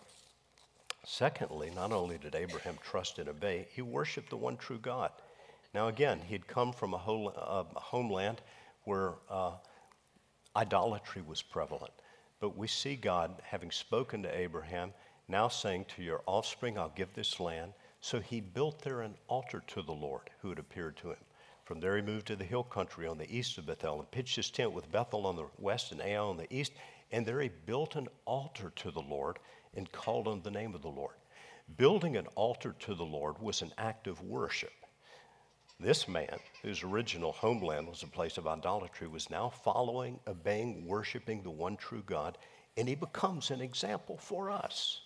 Secondly, 1.06 1.72
not 1.74 1.94
only 1.94 2.18
did 2.18 2.36
Abraham 2.36 2.78
trust 2.84 3.20
and 3.20 3.30
obey, 3.30 3.70
he 3.74 3.82
worshiped 3.82 4.32
the 4.32 4.36
one 4.36 4.58
true 4.58 4.80
God. 4.80 5.12
Now, 5.74 5.88
again, 5.88 6.20
he'd 6.28 6.46
come 6.46 6.74
from 6.74 6.94
a, 6.94 6.98
whole, 6.98 7.30
uh, 7.30 7.63
a 7.74 7.80
homeland 7.80 8.42
where 8.84 9.13
uh, 9.30 9.51
idolatry 10.58 11.22
was 11.22 11.42
prevalent. 11.42 11.94
But 12.42 12.58
we 12.58 12.68
see 12.68 12.98
God 12.98 13.42
having 13.46 13.72
spoken 13.72 14.24
to 14.24 14.38
Abraham, 14.38 14.92
now 15.30 15.48
saying, 15.48 15.86
To 15.96 16.04
your 16.04 16.22
offspring, 16.25 16.78
I'll 16.78 16.92
give 16.98 17.13
this 17.13 17.40
land. 17.40 17.72
So 18.01 18.20
he 18.20 18.42
built 18.42 18.82
there 18.82 19.00
an 19.00 19.16
altar 19.30 19.63
to 19.68 19.82
the 19.82 19.94
Lord 19.94 20.30
who 20.42 20.50
had 20.50 20.60
appeared 20.60 20.98
to 20.98 21.12
him. 21.12 21.18
From 21.72 21.80
there, 21.80 21.96
he 21.96 22.01
moved 22.01 22.28
to 22.28 22.36
the 22.36 22.44
hill 22.44 22.66
country 22.66 23.08
on 23.08 23.18
the 23.18 23.34
east 23.34 23.58
of 23.58 23.66
Bethel 23.66 24.01
and 24.01 24.12
pitched 24.12 24.36
his 24.36 24.51
tent 24.51 24.74
with 24.74 24.92
Bethel 24.92 25.25
on 25.25 25.38
the 25.38 25.46
west 25.58 25.94
and 25.94 26.01
Ai 26.01 26.18
on 26.18 26.36
the 26.36 26.54
east. 26.54 26.74
And 27.13 27.25
there 27.25 27.40
he 27.40 27.48
built 27.48 27.96
an 27.96 28.10
altar 28.25 28.74
to 28.75 28.92
the 28.92 29.00
Lord 29.00 29.40
and 29.74 29.90
called 29.90 30.28
on 30.28 30.42
the 30.42 30.51
name 30.51 30.75
of 30.75 30.82
the 30.82 30.90
Lord. 30.90 31.16
Building 31.78 32.18
an 32.18 32.28
altar 32.36 32.75
to 32.78 32.94
the 32.94 33.06
Lord 33.06 33.40
was 33.40 33.62
an 33.62 33.72
act 33.78 34.08
of 34.08 34.22
worship. 34.22 34.74
This 35.80 36.10
man, 36.10 36.40
whose 36.62 36.84
original 36.84 37.32
homeland 37.32 37.88
was 37.88 38.04
a 38.04 38.08
place 38.08 38.38
of 38.38 38.48
idolatry, 38.48 39.08
was 39.08 39.30
now 39.30 39.48
following, 39.48 40.20
obeying, 40.28 40.86
worshiping 40.86 41.42
the 41.42 41.51
one 41.51 41.78
true 41.78 42.04
God, 42.06 42.38
and 42.75 42.86
he 42.86 42.96
becomes 42.96 43.50
an 43.50 43.62
example 43.62 44.18
for 44.18 44.51
us. 44.51 45.00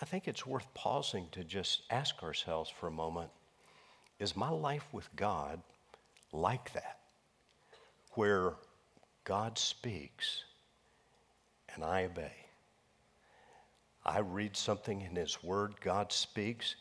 I 0.00 0.06
think 0.06 0.26
it's 0.26 0.46
worth 0.46 0.72
pausing 0.72 1.28
to 1.32 1.44
just 1.44 1.82
ask 1.90 2.22
ourselves 2.22 2.70
for 2.70 2.86
a 2.86 2.90
moment 2.90 3.28
is 4.18 4.36
my 4.36 4.50
life 4.50 4.86
with 4.92 5.08
God 5.16 5.60
like 6.32 6.72
that? 6.74 6.98
Where 8.14 8.54
God 9.24 9.58
speaks 9.58 10.44
and 11.74 11.84
I 11.84 12.04
obey. 12.04 12.32
I 14.04 14.18
read 14.18 14.56
something 14.56 15.00
in 15.00 15.14
His 15.14 15.42
Word, 15.42 15.74
God 15.80 16.12
speaks, 16.12 16.74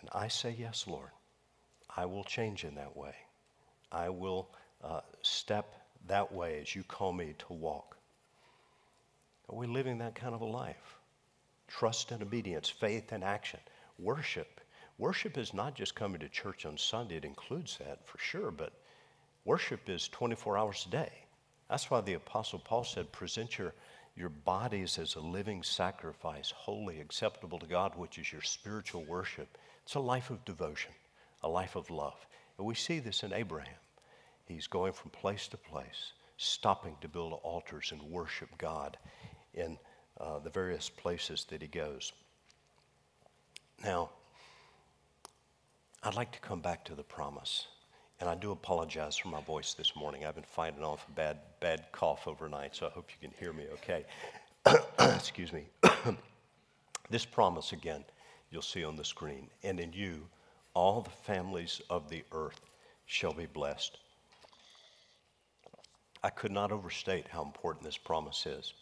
and 0.00 0.08
I 0.12 0.28
say, 0.28 0.54
Yes, 0.58 0.86
Lord. 0.86 1.10
I 1.96 2.06
will 2.06 2.24
change 2.24 2.64
in 2.64 2.74
that 2.74 2.96
way. 2.96 3.14
I 3.92 4.08
will 4.08 4.48
uh, 4.82 5.00
step 5.22 5.74
that 6.08 6.32
way 6.32 6.60
as 6.60 6.74
you 6.74 6.82
call 6.82 7.12
me 7.12 7.34
to 7.38 7.52
walk. 7.52 7.96
Are 9.48 9.56
we 9.56 9.66
living 9.66 9.98
that 9.98 10.14
kind 10.14 10.34
of 10.34 10.40
a 10.40 10.46
life? 10.46 10.98
Trust 11.68 12.10
and 12.10 12.22
obedience, 12.22 12.68
faith 12.68 13.12
and 13.12 13.22
action, 13.22 13.60
worship. 13.98 14.60
Worship 14.98 15.36
is 15.38 15.54
not 15.54 15.74
just 15.74 15.94
coming 15.94 16.20
to 16.20 16.28
church 16.28 16.66
on 16.66 16.78
Sunday, 16.78 17.16
it 17.16 17.24
includes 17.24 17.78
that 17.78 18.06
for 18.06 18.18
sure, 18.18 18.50
but 18.50 18.72
worship 19.44 19.88
is 19.88 20.08
24 20.08 20.56
hours 20.56 20.84
a 20.86 20.90
day. 20.90 21.12
That's 21.68 21.90
why 21.90 22.00
the 22.00 22.14
Apostle 22.14 22.60
Paul 22.60 22.84
said, 22.84 23.10
present 23.10 23.58
your, 23.58 23.74
your 24.16 24.28
bodies 24.28 24.98
as 24.98 25.16
a 25.16 25.20
living 25.20 25.62
sacrifice, 25.62 26.52
holy, 26.54 27.00
acceptable 27.00 27.58
to 27.58 27.66
God, 27.66 27.92
which 27.96 28.18
is 28.18 28.32
your 28.32 28.42
spiritual 28.42 29.04
worship. 29.04 29.58
It's 29.82 29.94
a 29.94 30.00
life 30.00 30.30
of 30.30 30.44
devotion 30.44 30.92
a 31.44 31.48
life 31.48 31.76
of 31.76 31.90
love. 31.90 32.26
And 32.58 32.66
we 32.66 32.74
see 32.74 32.98
this 32.98 33.22
in 33.22 33.32
Abraham. 33.32 33.74
He's 34.46 34.66
going 34.66 34.92
from 34.92 35.10
place 35.10 35.46
to 35.48 35.56
place, 35.56 36.12
stopping 36.38 36.96
to 37.00 37.08
build 37.08 37.38
altars 37.42 37.92
and 37.92 38.02
worship 38.02 38.48
God 38.58 38.96
in 39.52 39.78
uh, 40.18 40.38
the 40.38 40.50
various 40.50 40.88
places 40.88 41.46
that 41.50 41.62
he 41.62 41.68
goes. 41.68 42.12
Now, 43.84 44.10
I'd 46.06 46.16
like 46.16 46.32
to 46.32 46.40
come 46.40 46.60
back 46.60 46.84
to 46.84 46.94
the 46.94 47.02
promise. 47.02 47.66
And 48.20 48.28
I 48.28 48.34
do 48.34 48.52
apologize 48.52 49.16
for 49.16 49.28
my 49.28 49.40
voice 49.40 49.72
this 49.72 49.96
morning. 49.96 50.26
I've 50.26 50.34
been 50.34 50.44
fighting 50.44 50.84
off 50.84 51.06
a 51.08 51.12
bad, 51.12 51.38
bad 51.60 51.86
cough 51.92 52.28
overnight, 52.28 52.76
so 52.76 52.86
I 52.86 52.90
hope 52.90 53.08
you 53.08 53.26
can 53.26 53.34
hear 53.38 53.54
me 53.54 53.64
okay. 53.72 54.04
Excuse 55.16 55.50
me. 55.50 55.64
this 57.10 57.24
promise, 57.24 57.72
again, 57.72 58.04
you'll 58.50 58.60
see 58.60 58.84
on 58.84 58.96
the 58.96 59.04
screen. 59.04 59.48
And 59.62 59.80
in 59.80 59.94
you, 59.94 60.26
all 60.74 61.00
the 61.00 61.08
families 61.08 61.80
of 61.88 62.10
the 62.10 62.22
earth 62.32 62.60
shall 63.06 63.32
be 63.32 63.46
blessed. 63.46 63.96
I 66.22 66.28
could 66.28 66.52
not 66.52 66.70
overstate 66.70 67.28
how 67.28 67.42
important 67.42 67.82
this 67.82 67.96
promise 67.96 68.44
is. 68.44 68.74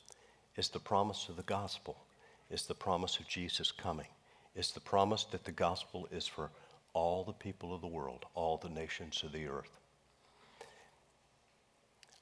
It's 0.56 0.68
the 0.68 0.80
promise 0.80 1.28
of 1.28 1.36
the 1.36 1.44
gospel, 1.44 1.96
it's 2.50 2.66
the 2.66 2.74
promise 2.74 3.20
of 3.20 3.28
Jesus 3.28 3.70
coming, 3.70 4.08
it's 4.56 4.72
the 4.72 4.80
promise 4.80 5.24
that 5.30 5.44
the 5.44 5.52
gospel 5.52 6.08
is 6.10 6.26
for 6.26 6.50
all 6.94 7.24
the 7.24 7.32
people 7.32 7.74
of 7.74 7.80
the 7.80 7.86
world, 7.86 8.24
all 8.34 8.56
the 8.56 8.68
nations 8.68 9.22
of 9.24 9.32
the 9.32 9.46
earth. 9.46 9.78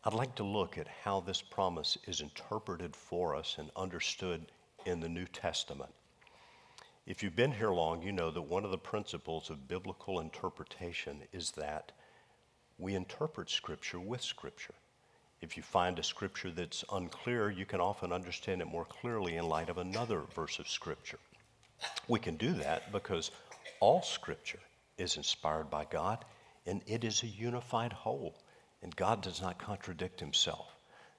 I'd 0.05 0.15
like 0.15 0.35
to 0.37 0.45
look 0.45 0.79
at 0.79 0.89
how 1.05 1.21
this 1.21 1.43
promise 1.43 1.99
is 2.07 2.21
interpreted 2.21 2.97
for 2.97 3.35
us 3.35 3.57
and 3.59 3.71
understood 3.77 4.47
in 4.87 5.01
the 5.01 5.09
New 5.09 5.27
Testament. 5.27 5.91
If 7.07 7.23
you've 7.23 7.37
been 7.37 7.53
here 7.53 7.71
long, 7.71 8.03
you 8.03 8.13
know 8.13 8.31
that 8.31 8.43
one 8.43 8.65
of 8.65 8.71
the 8.71 8.79
principles 8.79 9.51
of 9.51 9.69
biblical 9.69 10.21
interpretation 10.21 11.23
is 11.33 11.51
that 11.53 11.93
we 12.79 12.95
interpret 12.95 13.51
Scripture 13.51 14.01
with 14.01 14.23
Scripture. 14.23 14.75
If 15.43 15.57
you 15.57 15.63
find 15.63 15.99
a 15.99 16.03
Scripture 16.03 16.51
that's 16.51 16.85
unclear, 16.93 17.51
you 17.51 17.67
can 17.67 17.81
often 17.81 18.13
understand 18.13 18.63
it 18.63 18.69
more 18.69 18.85
clearly 18.85 19.37
in 19.37 19.49
light 19.49 19.69
of 19.69 19.79
another 19.79 20.23
verse 20.35 20.59
of 20.59 20.69
Scripture. 20.69 21.19
We 22.09 22.21
can 22.21 22.37
do 22.37 22.53
that 22.55 22.93
because 22.93 23.31
all 23.81 24.03
Scripture 24.03 24.61
is 24.97 25.17
inspired 25.17 25.71
by 25.71 25.85
God 25.85 26.25
and 26.67 26.83
it 26.87 27.05
is 27.05 27.23
a 27.23 27.27
unified 27.27 27.93
whole, 27.93 28.35
and 28.83 28.95
God 28.95 29.23
does 29.23 29.41
not 29.41 29.59
contradict 29.59 30.21
Himself. 30.21 30.69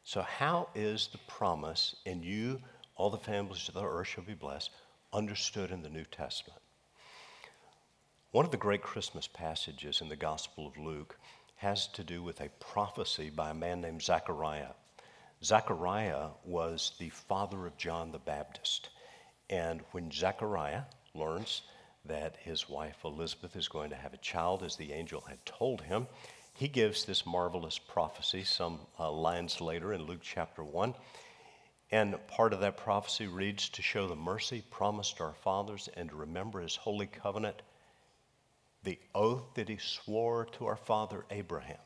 So, 0.04 0.22
how 0.22 0.70
is 0.76 1.10
the 1.12 1.18
promise, 1.28 1.96
in 2.06 2.24
you, 2.24 2.62
all 2.96 3.10
the 3.10 3.18
families 3.18 3.68
of 3.68 3.74
the 3.74 3.84
earth 3.84 4.08
shall 4.08 4.24
be 4.24 4.34
blessed? 4.34 4.72
understood 5.14 5.72
in 5.72 5.82
the 5.82 5.90
New 5.90 6.06
Testament. 6.06 6.62
One 8.32 8.46
of 8.46 8.52
the 8.52 8.58
great 8.58 8.82
Christmas 8.82 9.28
passages 9.28 10.00
in 10.00 10.08
the 10.08 10.16
Gospel 10.16 10.68
of 10.68 10.78
Luke 10.78 11.18
has 11.58 11.88
to 11.88 12.04
do 12.04 12.24
with 12.24 12.40
a 12.40 12.50
prophecy 12.60 13.30
by 13.30 13.50
a 13.50 13.54
man 13.54 13.82
named 13.82 14.02
Zechariah. 14.02 14.72
Zechariah 15.44 16.30
was 16.46 16.94
the 16.98 17.10
father 17.10 17.66
of 17.66 17.78
John 17.78 18.12
the 18.12 18.20
Baptist. 18.20 18.90
And 19.50 19.82
when 19.92 20.12
Zechariah 20.12 20.84
learns 21.14 21.64
that 22.06 22.36
his 22.38 22.68
wife 22.68 23.04
Elizabeth 23.06 23.56
is 23.56 23.68
going 23.68 23.90
to 23.92 23.96
have 23.96 24.14
a 24.14 24.18
child, 24.18 24.64
as 24.64 24.76
the 24.76 24.94
angel 24.94 25.22
had 25.22 25.46
told 25.46 25.82
him, 25.82 26.08
he 26.54 26.68
gives 26.68 27.06
this 27.06 27.26
marvelous 27.26 27.78
prophecy 27.78 28.44
some 28.44 28.80
uh, 29.00 29.12
lines 29.12 29.62
later 29.62 29.94
in 29.94 30.04
Luke 30.04 30.22
chapter 30.22 30.64
1. 30.64 30.94
And 31.92 32.16
part 32.28 32.54
of 32.54 32.62
that 32.62 32.78
prophecy 32.78 33.28
reads 33.28 33.70
to 33.70 33.82
show 33.82 34.08
the 34.08 34.16
mercy 34.16 34.64
promised 34.70 35.20
our 35.20 35.34
fathers 35.34 35.90
and 35.96 36.10
to 36.10 36.16
remember 36.16 36.62
his 36.62 36.76
holy 36.76 37.08
covenant, 37.08 37.62
the 38.84 39.00
oath 39.14 39.54
that 39.56 39.70
he 39.70 39.78
swore 39.78 40.46
to 40.54 40.66
our 40.66 40.78
father 40.78 41.26
Abraham, 41.30 41.80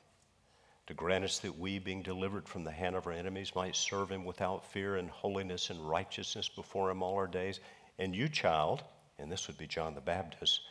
to 0.87 0.93
grant 0.93 1.25
us 1.25 1.39
that 1.39 1.57
we, 1.57 1.79
being 1.79 2.03
delivered 2.03 2.47
from 2.47 2.63
the 2.63 2.71
hand 2.71 2.95
of 2.95 3.07
our 3.07 3.13
enemies, 3.13 3.55
might 3.55 3.75
serve 3.75 4.11
him 4.11 4.25
without 4.25 4.71
fear 4.71 4.95
and 4.97 5.09
holiness 5.09 5.71
and 5.71 5.89
righteousness 5.89 6.49
before 6.49 6.91
him 6.91 7.01
all 7.01 7.15
our 7.15 7.27
days. 7.27 7.59
And 7.97 8.15
you, 8.15 8.29
child, 8.29 8.83
and 9.19 9.31
this 9.31 9.47
would 9.47 9.57
be 9.57 9.67
John 9.67 9.95
the 9.95 10.01
Baptist, 10.01 10.61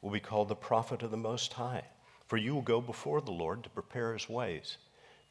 will 0.00 0.10
be 0.10 0.20
called 0.20 0.48
the 0.48 0.56
prophet 0.56 1.02
of 1.02 1.10
the 1.10 1.16
Most 1.16 1.52
High, 1.52 1.84
for 2.26 2.36
you 2.36 2.54
will 2.54 2.62
go 2.62 2.80
before 2.80 3.20
the 3.20 3.30
Lord 3.30 3.62
to 3.64 3.70
prepare 3.70 4.12
his 4.12 4.28
ways 4.28 4.78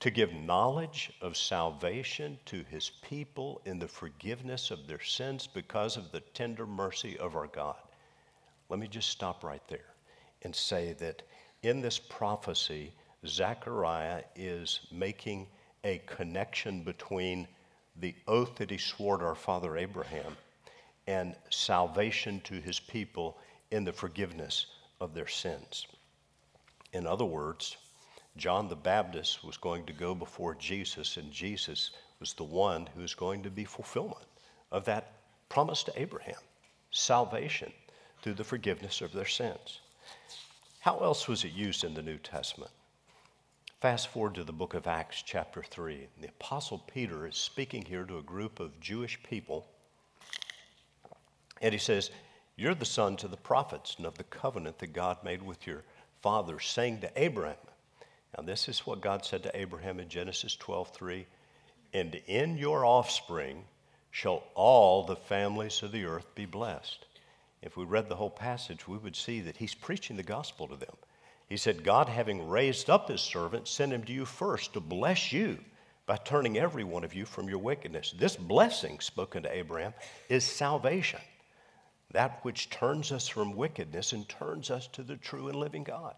to 0.01 0.09
give 0.09 0.33
knowledge 0.33 1.11
of 1.21 1.37
salvation 1.37 2.37
to 2.43 2.65
his 2.71 2.89
people 3.03 3.61
in 3.65 3.77
the 3.77 3.87
forgiveness 3.87 4.71
of 4.71 4.87
their 4.87 4.99
sins 4.99 5.45
because 5.45 5.95
of 5.95 6.11
the 6.11 6.19
tender 6.33 6.65
mercy 6.65 7.17
of 7.19 7.35
our 7.35 7.45
God. 7.45 7.75
Let 8.67 8.79
me 8.79 8.87
just 8.87 9.09
stop 9.09 9.43
right 9.43 9.61
there 9.67 9.93
and 10.41 10.55
say 10.55 10.93
that 10.93 11.21
in 11.61 11.81
this 11.81 11.99
prophecy, 11.99 12.91
Zechariah 13.27 14.23
is 14.35 14.79
making 14.91 15.45
a 15.83 15.99
connection 16.07 16.81
between 16.81 17.47
the 17.95 18.15
oath 18.27 18.55
that 18.55 18.71
he 18.71 18.79
swore 18.79 19.19
to 19.19 19.25
our 19.25 19.35
father 19.35 19.77
Abraham 19.77 20.35
and 21.07 21.35
salvation 21.49 22.41
to 22.41 22.55
his 22.55 22.79
people 22.79 23.37
in 23.71 23.83
the 23.83 23.93
forgiveness 23.93 24.67
of 24.99 25.13
their 25.13 25.27
sins. 25.27 25.87
In 26.93 27.07
other 27.07 27.25
words, 27.25 27.77
John 28.37 28.69
the 28.69 28.75
Baptist 28.75 29.43
was 29.43 29.57
going 29.57 29.85
to 29.85 29.93
go 29.93 30.15
before 30.15 30.55
Jesus, 30.55 31.17
and 31.17 31.31
Jesus 31.31 31.91
was 32.19 32.33
the 32.33 32.43
one 32.43 32.87
who 32.93 33.01
was 33.01 33.15
going 33.15 33.43
to 33.43 33.49
be 33.49 33.65
fulfillment 33.65 34.25
of 34.71 34.85
that 34.85 35.13
promise 35.49 35.83
to 35.83 36.01
Abraham 36.01 36.39
salvation 36.91 37.71
through 38.21 38.33
the 38.33 38.43
forgiveness 38.43 39.01
of 39.01 39.11
their 39.11 39.25
sins. 39.25 39.79
How 40.79 40.97
else 40.99 41.27
was 41.27 41.43
it 41.43 41.53
used 41.53 41.83
in 41.83 41.93
the 41.93 42.01
New 42.01 42.17
Testament? 42.17 42.71
Fast 43.81 44.09
forward 44.09 44.35
to 44.35 44.43
the 44.43 44.53
book 44.53 44.73
of 44.75 44.87
Acts, 44.87 45.23
chapter 45.23 45.63
3. 45.63 46.07
The 46.19 46.27
Apostle 46.27 46.79
Peter 46.79 47.25
is 47.25 47.35
speaking 47.35 47.83
here 47.83 48.03
to 48.03 48.19
a 48.19 48.23
group 48.23 48.59
of 48.59 48.79
Jewish 48.79 49.21
people, 49.23 49.67
and 51.61 51.73
he 51.73 51.79
says, 51.79 52.11
You're 52.55 52.75
the 52.75 52.85
sons 52.85 53.23
of 53.23 53.31
the 53.31 53.37
prophets 53.37 53.95
and 53.97 54.05
of 54.05 54.17
the 54.17 54.23
covenant 54.25 54.79
that 54.79 54.93
God 54.93 55.17
made 55.23 55.41
with 55.41 55.65
your 55.65 55.83
father, 56.21 56.59
saying 56.59 57.01
to 57.01 57.11
Abraham, 57.15 57.55
Now, 58.37 58.43
this 58.43 58.67
is 58.67 58.85
what 58.85 59.01
God 59.01 59.25
said 59.25 59.43
to 59.43 59.57
Abraham 59.57 59.99
in 59.99 60.09
Genesis 60.09 60.55
12 60.55 60.89
3 60.89 61.25
And 61.93 62.15
in 62.27 62.57
your 62.57 62.85
offspring 62.85 63.63
shall 64.11 64.43
all 64.55 65.03
the 65.03 65.15
families 65.15 65.81
of 65.83 65.91
the 65.91 66.05
earth 66.05 66.35
be 66.35 66.45
blessed. 66.45 67.05
If 67.61 67.77
we 67.77 67.85
read 67.85 68.09
the 68.09 68.15
whole 68.15 68.29
passage, 68.31 68.87
we 68.87 68.97
would 68.97 69.15
see 69.15 69.39
that 69.41 69.57
he's 69.57 69.75
preaching 69.75 70.17
the 70.17 70.23
gospel 70.23 70.67
to 70.67 70.75
them. 70.75 70.95
He 71.47 71.57
said, 71.57 71.83
God, 71.83 72.09
having 72.09 72.47
raised 72.47 72.89
up 72.89 73.09
his 73.09 73.21
servant, 73.21 73.67
sent 73.67 73.93
him 73.93 74.03
to 74.03 74.13
you 74.13 74.25
first 74.25 74.73
to 74.73 74.79
bless 74.79 75.31
you 75.31 75.59
by 76.05 76.17
turning 76.17 76.57
every 76.57 76.83
one 76.83 77.03
of 77.03 77.13
you 77.13 77.25
from 77.25 77.47
your 77.47 77.59
wickedness. 77.59 78.13
This 78.17 78.35
blessing 78.35 78.99
spoken 78.99 79.43
to 79.43 79.55
Abraham 79.55 79.93
is 80.29 80.43
salvation, 80.43 81.19
that 82.13 82.43
which 82.43 82.69
turns 82.69 83.11
us 83.11 83.27
from 83.27 83.55
wickedness 83.55 84.13
and 84.13 84.27
turns 84.27 84.69
us 84.69 84.87
to 84.87 85.03
the 85.03 85.17
true 85.17 85.47
and 85.47 85.57
living 85.57 85.83
God. 85.83 86.15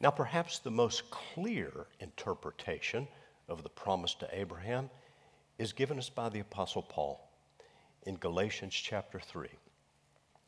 Now, 0.00 0.10
perhaps 0.10 0.58
the 0.58 0.70
most 0.70 1.10
clear 1.10 1.86
interpretation 2.00 3.06
of 3.48 3.62
the 3.62 3.68
promise 3.68 4.14
to 4.14 4.28
Abraham 4.32 4.88
is 5.58 5.72
given 5.72 5.98
us 5.98 6.08
by 6.08 6.28
the 6.28 6.40
Apostle 6.40 6.82
Paul 6.82 7.28
in 8.04 8.16
Galatians 8.16 8.74
chapter 8.74 9.20
3. 9.20 9.48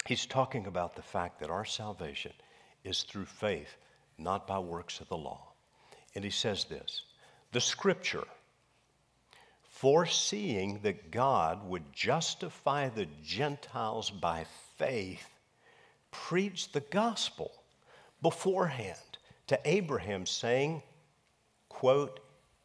He's 0.06 0.26
talking 0.26 0.66
about 0.66 0.96
the 0.96 1.02
fact 1.02 1.40
that 1.40 1.50
our 1.50 1.64
salvation 1.64 2.32
is 2.82 3.02
through 3.02 3.26
faith, 3.26 3.76
not 4.18 4.46
by 4.46 4.58
works 4.58 5.00
of 5.00 5.08
the 5.08 5.16
law. 5.16 5.52
And 6.14 6.24
he 6.24 6.30
says 6.30 6.64
this 6.64 7.02
the 7.52 7.60
scripture, 7.60 8.24
foreseeing 9.82 10.78
that 10.84 11.10
God 11.10 11.68
would 11.68 11.92
justify 11.92 12.88
the 12.88 13.08
Gentiles 13.24 14.10
by 14.10 14.46
faith, 14.76 15.28
preached 16.12 16.72
the 16.72 16.82
gospel 16.82 17.50
beforehand 18.22 19.18
to 19.48 19.58
Abraham, 19.64 20.24
saying, 20.24 20.84
quote, 21.68 22.20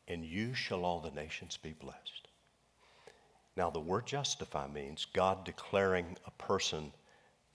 and 0.08 0.24
you 0.24 0.54
shall 0.54 0.86
all 0.86 1.00
the 1.00 1.10
nations 1.10 1.58
be 1.58 1.74
blessed. 1.74 2.28
Now, 3.56 3.72
the 3.72 3.80
word 3.80 4.06
justify 4.06 4.68
means 4.68 5.08
God 5.12 5.44
declaring 5.44 6.18
a 6.28 6.32
person 6.32 6.94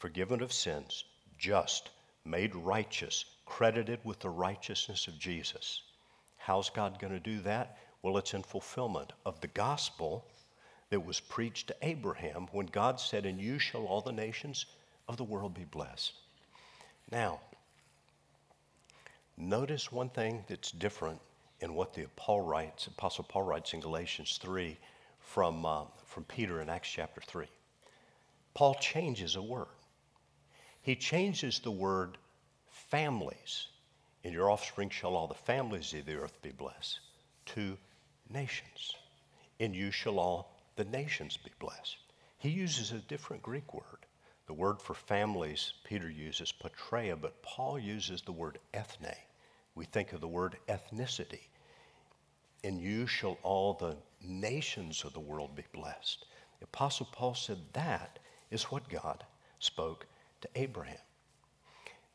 forgiven 0.00 0.42
of 0.42 0.52
sins, 0.52 1.04
just, 1.38 1.90
made 2.24 2.56
righteous, 2.56 3.26
credited 3.46 4.00
with 4.02 4.18
the 4.18 4.28
righteousness 4.28 5.06
of 5.06 5.20
Jesus. 5.20 5.82
How's 6.36 6.68
God 6.68 6.98
going 6.98 7.12
to 7.12 7.20
do 7.20 7.40
that? 7.42 7.78
Well, 8.02 8.18
it's 8.18 8.34
in 8.34 8.42
fulfillment 8.42 9.12
of 9.24 9.40
the 9.40 9.46
gospel 9.48 10.24
that 10.90 11.06
was 11.06 11.20
preached 11.20 11.68
to 11.68 11.76
Abraham 11.82 12.48
when 12.52 12.66
God 12.66 12.98
said, 12.98 13.24
In 13.24 13.38
you 13.38 13.58
shall 13.58 13.86
all 13.86 14.00
the 14.00 14.12
nations 14.12 14.66
of 15.08 15.16
the 15.16 15.24
world 15.24 15.54
be 15.54 15.64
blessed. 15.64 16.12
Now, 17.10 17.40
notice 19.36 19.92
one 19.92 20.08
thing 20.08 20.44
that's 20.48 20.72
different 20.72 21.20
in 21.60 21.74
what 21.74 21.94
the 21.94 22.06
Paul 22.16 22.40
writes, 22.40 22.88
Apostle 22.88 23.24
Paul 23.24 23.44
writes 23.44 23.72
in 23.72 23.80
Galatians 23.80 24.38
3 24.42 24.76
from, 25.20 25.64
uh, 25.64 25.84
from 26.04 26.24
Peter 26.24 26.60
in 26.60 26.68
Acts 26.68 26.90
chapter 26.90 27.20
3. 27.20 27.46
Paul 28.54 28.74
changes 28.74 29.36
a 29.36 29.42
word. 29.42 29.68
He 30.82 30.96
changes 30.96 31.60
the 31.60 31.70
word 31.70 32.18
families. 32.68 33.68
In 34.24 34.32
your 34.32 34.50
offspring 34.50 34.90
shall 34.90 35.14
all 35.14 35.28
the 35.28 35.34
families 35.34 35.94
of 35.94 36.04
the 36.04 36.16
earth 36.16 36.42
be 36.42 36.50
blessed, 36.50 36.98
to 37.46 37.78
nations. 38.32 38.94
In 39.58 39.74
you 39.74 39.90
shall 39.90 40.18
all 40.18 40.52
the 40.76 40.84
nations 40.84 41.36
be 41.36 41.50
blessed. 41.58 41.96
He 42.38 42.48
uses 42.48 42.92
a 42.92 42.98
different 42.98 43.42
Greek 43.42 43.72
word. 43.72 44.06
The 44.46 44.54
word 44.54 44.80
for 44.80 44.94
families, 44.94 45.74
Peter 45.84 46.10
uses 46.10 46.50
patria, 46.50 47.16
but 47.16 47.42
Paul 47.42 47.78
uses 47.78 48.22
the 48.22 48.32
word 48.32 48.58
ethne. 48.74 49.14
We 49.74 49.84
think 49.84 50.12
of 50.12 50.20
the 50.20 50.28
word 50.28 50.56
ethnicity. 50.68 51.46
In 52.62 52.78
you 52.78 53.06
shall 53.06 53.38
all 53.42 53.74
the 53.74 53.96
nations 54.20 55.04
of 55.04 55.12
the 55.12 55.20
world 55.20 55.54
be 55.54 55.64
blessed. 55.72 56.26
The 56.58 56.64
Apostle 56.64 57.08
Paul 57.12 57.34
said 57.34 57.58
that 57.72 58.18
is 58.50 58.64
what 58.64 58.88
God 58.88 59.24
spoke 59.58 60.06
to 60.42 60.48
Abraham. 60.54 60.98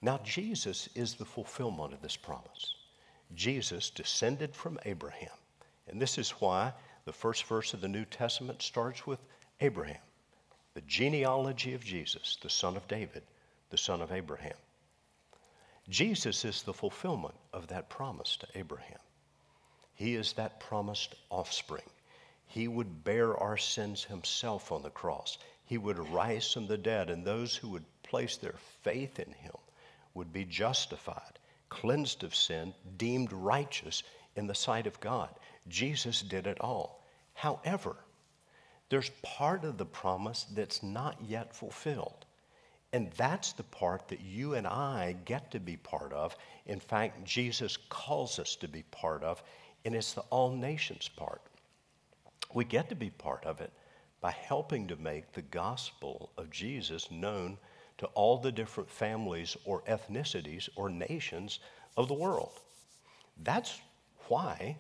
Now, 0.02 0.20
Jesus 0.24 0.90
is 0.96 1.16
the 1.16 1.26
fulfillment 1.26 1.94
of 1.94 2.02
this 2.02 2.16
promise. 2.16 2.76
Jesus 3.34 3.90
descended 3.90 4.56
from 4.56 4.80
Abraham. 4.86 5.32
And 5.90 6.02
this 6.02 6.18
is 6.18 6.32
why 6.32 6.74
the 7.06 7.14
first 7.14 7.46
verse 7.46 7.74
of 7.74 7.82
the 7.82 7.88
New 7.88 8.06
Testament 8.06 8.62
starts 8.62 9.08
with 9.08 9.20
Abraham, 9.62 10.02
the 10.74 10.82
genealogy 10.82 11.74
of 11.74 11.84
Jesus, 11.84 12.38
the 12.42 12.50
son 12.50 12.76
of 12.76 12.88
David, 12.88 13.24
the 13.70 13.78
son 13.78 14.02
of 14.02 14.12
Abraham. 14.12 14.58
Jesus 15.90 16.44
is 16.44 16.64
the 16.64 16.74
fulfillment 16.74 17.36
of 17.54 17.68
that 17.68 17.90
promise 17.90 18.38
to 18.38 18.48
Abraham. 18.56 19.00
He 19.96 20.16
is 20.16 20.34
that 20.34 20.60
promised 20.60 21.16
offspring. 21.30 21.90
He 22.46 22.68
would 22.68 23.04
bear 23.04 23.38
our 23.38 23.58
sins 23.58 24.04
himself 24.04 24.72
on 24.72 24.84
the 24.84 24.90
cross. 24.90 25.38
He 25.66 25.78
would 25.78 25.98
rise 26.10 26.52
from 26.52 26.68
the 26.68 26.78
dead, 26.78 27.10
and 27.10 27.26
those 27.26 27.56
who 27.56 27.70
would 27.70 27.86
place 28.04 28.38
their 28.38 28.56
faith 28.84 29.20
in 29.20 29.32
him 29.32 29.56
would 30.14 30.32
be 30.32 30.46
justified, 30.46 31.40
cleansed 31.70 32.24
of 32.24 32.36
sin, 32.36 32.74
deemed 32.98 33.32
righteous 33.32 34.04
in 34.36 34.48
the 34.48 34.56
sight 34.56 34.88
of 34.88 35.00
God. 35.00 35.30
Jesus 35.70 36.22
did 36.22 36.48
it 36.48 36.60
all. 36.62 37.04
However, 37.34 37.96
there's 38.90 39.12
part 39.22 39.64
of 39.66 39.78
the 39.78 39.86
promise 39.86 40.46
that's 40.54 40.82
not 40.82 41.18
yet 41.28 41.54
fulfilled. 41.54 42.26
And 42.94 43.12
that's 43.18 43.52
the 43.52 43.64
part 43.64 44.08
that 44.08 44.22
you 44.22 44.54
and 44.54 44.66
I 44.66 45.18
get 45.26 45.52
to 45.52 45.60
be 45.60 45.76
part 45.78 46.14
of. 46.14 46.38
In 46.66 46.80
fact, 46.80 47.26
Jesus 47.26 47.78
calls 47.90 48.40
us 48.40 48.56
to 48.58 48.68
be 48.68 48.84
part 48.92 49.24
of, 49.24 49.44
and 49.84 49.94
it's 49.94 50.14
the 50.14 50.22
all 50.30 50.52
nations 50.52 51.10
part. 51.10 51.42
We 52.54 52.64
get 52.64 52.88
to 52.90 52.96
be 52.96 53.10
part 53.10 53.46
of 53.46 53.60
it 53.60 53.72
by 54.22 54.32
helping 54.32 54.88
to 54.88 54.96
make 54.96 55.34
the 55.34 55.42
gospel 55.42 56.32
of 56.38 56.50
Jesus 56.50 57.12
known 57.12 57.58
to 57.98 58.06
all 58.08 58.38
the 58.38 58.52
different 58.52 58.90
families 58.90 59.58
or 59.66 59.82
ethnicities 59.82 60.70
or 60.76 60.90
nations 60.90 61.60
of 61.98 62.08
the 62.08 62.14
world. 62.14 62.62
That's 63.44 63.80
why 64.28 64.78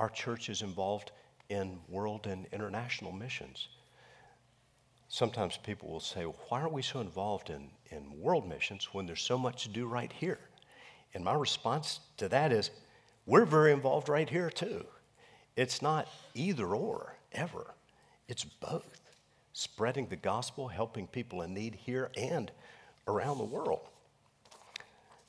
our 0.00 0.08
church 0.08 0.48
is 0.48 0.62
involved 0.62 1.12
in 1.50 1.78
world 1.88 2.26
and 2.26 2.46
international 2.52 3.12
missions. 3.12 3.68
Sometimes 5.08 5.58
people 5.58 5.90
will 5.90 6.00
say, 6.00 6.24
well, 6.24 6.38
why 6.48 6.62
are 6.62 6.70
we 6.70 6.80
so 6.80 7.00
involved 7.00 7.50
in, 7.50 7.68
in 7.90 8.18
world 8.18 8.48
missions 8.48 8.88
when 8.92 9.04
there's 9.04 9.20
so 9.20 9.36
much 9.36 9.64
to 9.64 9.68
do 9.68 9.86
right 9.86 10.10
here? 10.10 10.38
And 11.12 11.22
my 11.22 11.34
response 11.34 12.00
to 12.16 12.28
that 12.30 12.50
is, 12.50 12.70
we're 13.26 13.44
very 13.44 13.72
involved 13.72 14.08
right 14.08 14.28
here 14.28 14.48
too. 14.48 14.86
It's 15.54 15.82
not 15.82 16.08
either 16.34 16.74
or 16.74 17.16
ever, 17.32 17.74
it's 18.26 18.44
both 18.44 19.00
spreading 19.52 20.06
the 20.06 20.16
gospel, 20.16 20.68
helping 20.68 21.06
people 21.08 21.42
in 21.42 21.52
need 21.52 21.74
here 21.74 22.10
and 22.16 22.50
around 23.06 23.36
the 23.36 23.44
world. 23.44 23.88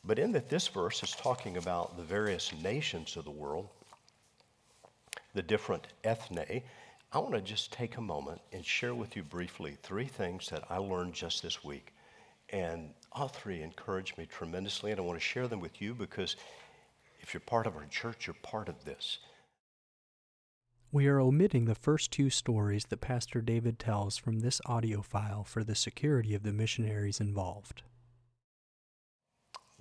But 0.05 0.17
in 0.17 0.31
that 0.31 0.49
this 0.49 0.67
verse 0.69 1.03
is 1.03 1.11
talking 1.11 1.57
about 1.57 1.97
the 1.97 2.03
various 2.03 2.53
nations 2.53 3.17
of 3.17 3.25
the 3.25 3.31
world, 3.31 3.67
the 5.33 5.41
different 5.41 5.87
ethne, 6.03 6.63
I 7.13 7.19
want 7.19 7.33
to 7.33 7.41
just 7.41 7.73
take 7.73 7.97
a 7.97 8.01
moment 8.01 8.41
and 8.53 8.65
share 8.65 8.95
with 8.95 9.15
you 9.15 9.23
briefly 9.23 9.77
three 9.83 10.05
things 10.05 10.47
that 10.49 10.63
I 10.69 10.77
learned 10.77 11.13
just 11.13 11.43
this 11.43 11.63
week. 11.63 11.93
And 12.49 12.93
all 13.11 13.27
three 13.27 13.61
encouraged 13.61 14.17
me 14.17 14.25
tremendously, 14.25 14.91
and 14.91 14.99
I 14.99 15.03
want 15.03 15.19
to 15.19 15.25
share 15.25 15.47
them 15.47 15.59
with 15.59 15.81
you 15.81 15.93
because 15.93 16.35
if 17.19 17.33
you're 17.33 17.41
part 17.41 17.67
of 17.67 17.75
our 17.75 17.85
church, 17.85 18.27
you're 18.27 18.35
part 18.41 18.69
of 18.69 18.85
this. 18.85 19.19
We 20.93 21.07
are 21.07 21.21
omitting 21.21 21.65
the 21.65 21.75
first 21.75 22.11
two 22.11 22.29
stories 22.29 22.85
that 22.85 22.99
Pastor 22.99 23.39
David 23.41 23.79
tells 23.79 24.17
from 24.17 24.39
this 24.39 24.59
audio 24.65 25.01
file 25.01 25.45
for 25.45 25.63
the 25.63 25.75
security 25.75 26.35
of 26.35 26.43
the 26.43 26.51
missionaries 26.51 27.21
involved. 27.21 27.83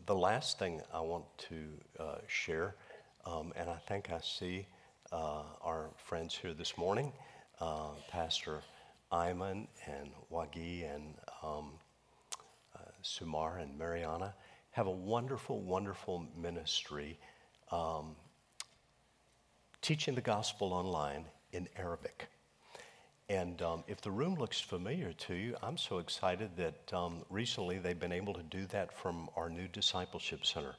The 0.06 0.14
last 0.14 0.58
thing 0.58 0.80
I 0.94 1.00
want 1.00 1.24
to 1.48 1.64
uh, 1.98 2.18
share, 2.28 2.76
um, 3.26 3.52
and 3.56 3.68
I 3.68 3.76
think 3.88 4.10
I 4.10 4.20
see 4.20 4.66
uh, 5.12 5.42
our 5.62 5.90
friends 5.96 6.34
here 6.34 6.54
this 6.54 6.78
morning, 6.78 7.12
uh, 7.60 7.88
Pastor 8.10 8.60
Iman 9.10 9.66
and 9.86 10.10
Wagi 10.30 10.84
and 10.84 11.14
um, 11.42 11.72
uh, 12.76 12.78
Sumar 13.02 13.60
and 13.60 13.76
Mariana, 13.76 14.34
have 14.70 14.86
a 14.86 14.92
wonderful, 14.92 15.60
wonderful 15.60 16.24
ministry 16.36 17.18
um, 17.72 18.14
teaching 19.82 20.14
the 20.14 20.20
gospel 20.20 20.72
online 20.72 21.24
in 21.52 21.68
Arabic. 21.76 22.28
And 23.28 23.60
um, 23.62 23.84
if 23.86 24.00
the 24.00 24.10
room 24.10 24.36
looks 24.36 24.60
familiar 24.60 25.12
to 25.12 25.34
you, 25.34 25.56
I'm 25.62 25.76
so 25.76 25.98
excited 25.98 26.50
that 26.56 26.92
um, 26.92 27.22
recently 27.30 27.78
they've 27.78 27.98
been 27.98 28.12
able 28.12 28.34
to 28.34 28.42
do 28.42 28.66
that 28.66 28.92
from 28.92 29.28
our 29.36 29.48
new 29.48 29.68
discipleship 29.68 30.46
center 30.46 30.74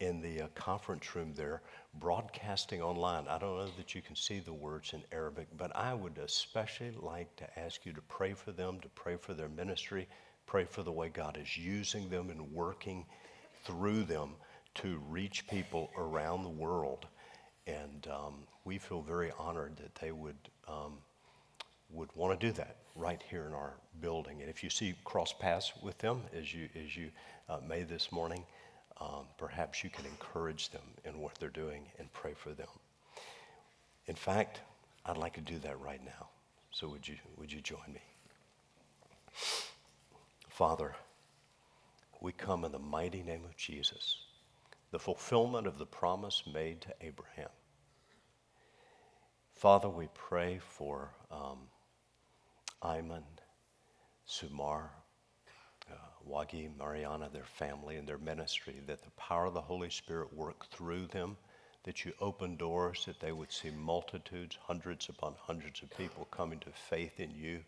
in 0.00 0.22
the 0.22 0.42
uh, 0.42 0.48
conference 0.54 1.14
room 1.14 1.32
there, 1.34 1.60
broadcasting 2.00 2.80
online. 2.80 3.28
I 3.28 3.38
don't 3.38 3.58
know 3.58 3.68
that 3.76 3.94
you 3.94 4.00
can 4.00 4.16
see 4.16 4.40
the 4.40 4.52
words 4.52 4.94
in 4.94 5.02
Arabic, 5.12 5.46
but 5.56 5.74
I 5.76 5.92
would 5.94 6.18
especially 6.18 6.92
like 7.00 7.34
to 7.36 7.60
ask 7.60 7.84
you 7.84 7.92
to 7.92 8.00
pray 8.02 8.32
for 8.32 8.50
them, 8.50 8.80
to 8.80 8.88
pray 8.88 9.16
for 9.16 9.34
their 9.34 9.50
ministry, 9.50 10.08
pray 10.46 10.64
for 10.64 10.82
the 10.82 10.90
way 10.92 11.10
God 11.10 11.38
is 11.40 11.56
using 11.56 12.08
them 12.08 12.30
and 12.30 12.50
working 12.50 13.04
through 13.64 14.04
them 14.04 14.30
to 14.76 15.00
reach 15.08 15.46
people 15.48 15.90
around 15.96 16.44
the 16.44 16.48
world. 16.48 17.06
And 17.66 18.08
um, 18.10 18.34
we 18.64 18.78
feel 18.78 19.02
very 19.02 19.32
honored 19.38 19.76
that 19.76 19.94
they 19.96 20.12
would, 20.12 20.38
um, 20.66 20.94
would 21.90 22.08
want 22.14 22.38
to 22.38 22.46
do 22.46 22.52
that 22.54 22.76
right 22.96 23.22
here 23.28 23.46
in 23.46 23.52
our 23.52 23.74
building. 24.00 24.40
And 24.40 24.48
if 24.48 24.64
you 24.64 24.70
see 24.70 24.94
cross 25.04 25.34
paths 25.34 25.72
with 25.82 25.98
them 25.98 26.22
as 26.32 26.54
you, 26.54 26.68
as 26.74 26.96
you 26.96 27.10
uh, 27.48 27.58
may 27.68 27.82
this 27.82 28.10
morning, 28.10 28.44
um, 29.00 29.24
perhaps 29.38 29.82
you 29.82 29.90
can 29.90 30.04
encourage 30.06 30.70
them 30.70 30.82
in 31.04 31.20
what 31.20 31.34
they're 31.38 31.48
doing 31.48 31.84
and 31.98 32.12
pray 32.12 32.34
for 32.34 32.50
them. 32.50 32.68
In 34.06 34.14
fact, 34.14 34.60
I'd 35.06 35.16
like 35.16 35.34
to 35.34 35.40
do 35.40 35.58
that 35.60 35.80
right 35.80 36.04
now. 36.04 36.28
So 36.70 36.88
would 36.88 37.06
you, 37.06 37.16
would 37.36 37.52
you 37.52 37.60
join 37.60 37.92
me? 37.92 38.02
Father, 40.48 40.94
we 42.20 42.32
come 42.32 42.64
in 42.64 42.72
the 42.72 42.78
mighty 42.78 43.22
name 43.22 43.44
of 43.44 43.56
Jesus 43.56 44.18
the 44.90 44.98
fulfillment 44.98 45.66
of 45.66 45.78
the 45.78 45.86
promise 45.86 46.42
made 46.52 46.80
to 46.80 46.94
Abraham. 47.00 47.48
Father, 49.54 49.88
we 49.88 50.08
pray 50.14 50.58
for 50.58 51.10
um, 51.30 51.58
Iman, 52.82 53.24
Sumar, 54.28 54.88
Wagi, 56.28 56.68
Mariana, 56.78 57.28
their 57.32 57.44
family, 57.44 57.96
and 57.96 58.08
their 58.08 58.18
ministry, 58.18 58.80
that 58.86 59.02
the 59.02 59.10
power 59.12 59.46
of 59.46 59.54
the 59.54 59.60
Holy 59.60 59.90
Spirit 59.90 60.34
work 60.34 60.66
through 60.70 61.06
them, 61.06 61.36
that 61.84 62.04
you 62.04 62.12
open 62.20 62.56
doors, 62.56 63.04
that 63.06 63.20
they 63.20 63.32
would 63.32 63.52
see 63.52 63.70
multitudes, 63.70 64.58
hundreds 64.62 65.08
upon 65.08 65.34
hundreds 65.38 65.82
of 65.82 65.96
people 65.96 66.26
coming 66.30 66.58
to 66.60 66.70
faith 66.70 67.20
in 67.20 67.30
you, 67.30 67.60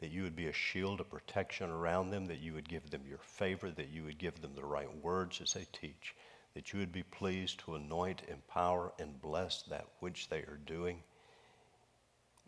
that 0.00 0.10
you 0.10 0.22
would 0.22 0.36
be 0.36 0.46
a 0.46 0.52
shield 0.52 1.00
of 1.00 1.10
protection 1.10 1.70
around 1.70 2.10
them, 2.10 2.26
that 2.26 2.40
you 2.40 2.52
would 2.52 2.68
give 2.68 2.90
them 2.90 3.02
your 3.08 3.18
favor, 3.18 3.70
that 3.70 3.88
you 3.88 4.04
would 4.04 4.18
give 4.18 4.40
them 4.40 4.54
the 4.54 4.64
right 4.64 4.88
words 5.02 5.40
as 5.40 5.52
they 5.54 5.66
teach 5.72 6.14
that 6.58 6.72
you 6.72 6.80
would 6.80 6.92
be 6.92 7.04
pleased 7.04 7.60
to 7.60 7.76
anoint, 7.76 8.22
empower, 8.28 8.92
and 8.98 9.20
bless 9.22 9.62
that 9.62 9.86
which 10.00 10.28
they 10.28 10.38
are 10.38 10.58
doing. 10.66 11.02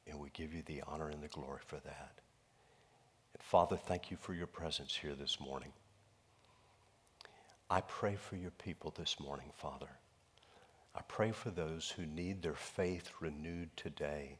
And 0.09 0.19
we 0.19 0.31
give 0.31 0.53
you 0.53 0.63
the 0.67 0.83
honor 0.87 1.09
and 1.09 1.23
the 1.23 1.29
glory 1.29 1.61
for 1.65 1.77
that. 1.77 2.20
Father, 3.51 3.77
thank 3.77 4.13
you 4.13 4.17
for 4.17 4.33
your 4.33 4.47
presence 4.47 4.95
here 4.95 5.17
this 5.17 5.41
morning. 5.41 5.73
I 7.69 7.81
pray 7.81 8.15
for 8.15 8.37
your 8.37 8.53
people 8.53 8.95
this 8.97 9.19
morning, 9.19 9.51
Father. 9.57 9.89
I 10.95 11.01
pray 11.09 11.33
for 11.33 11.51
those 11.51 11.91
who 11.91 12.07
need 12.07 12.43
their 12.43 12.55
faith 12.55 13.11
renewed 13.19 13.77
today. 13.77 14.39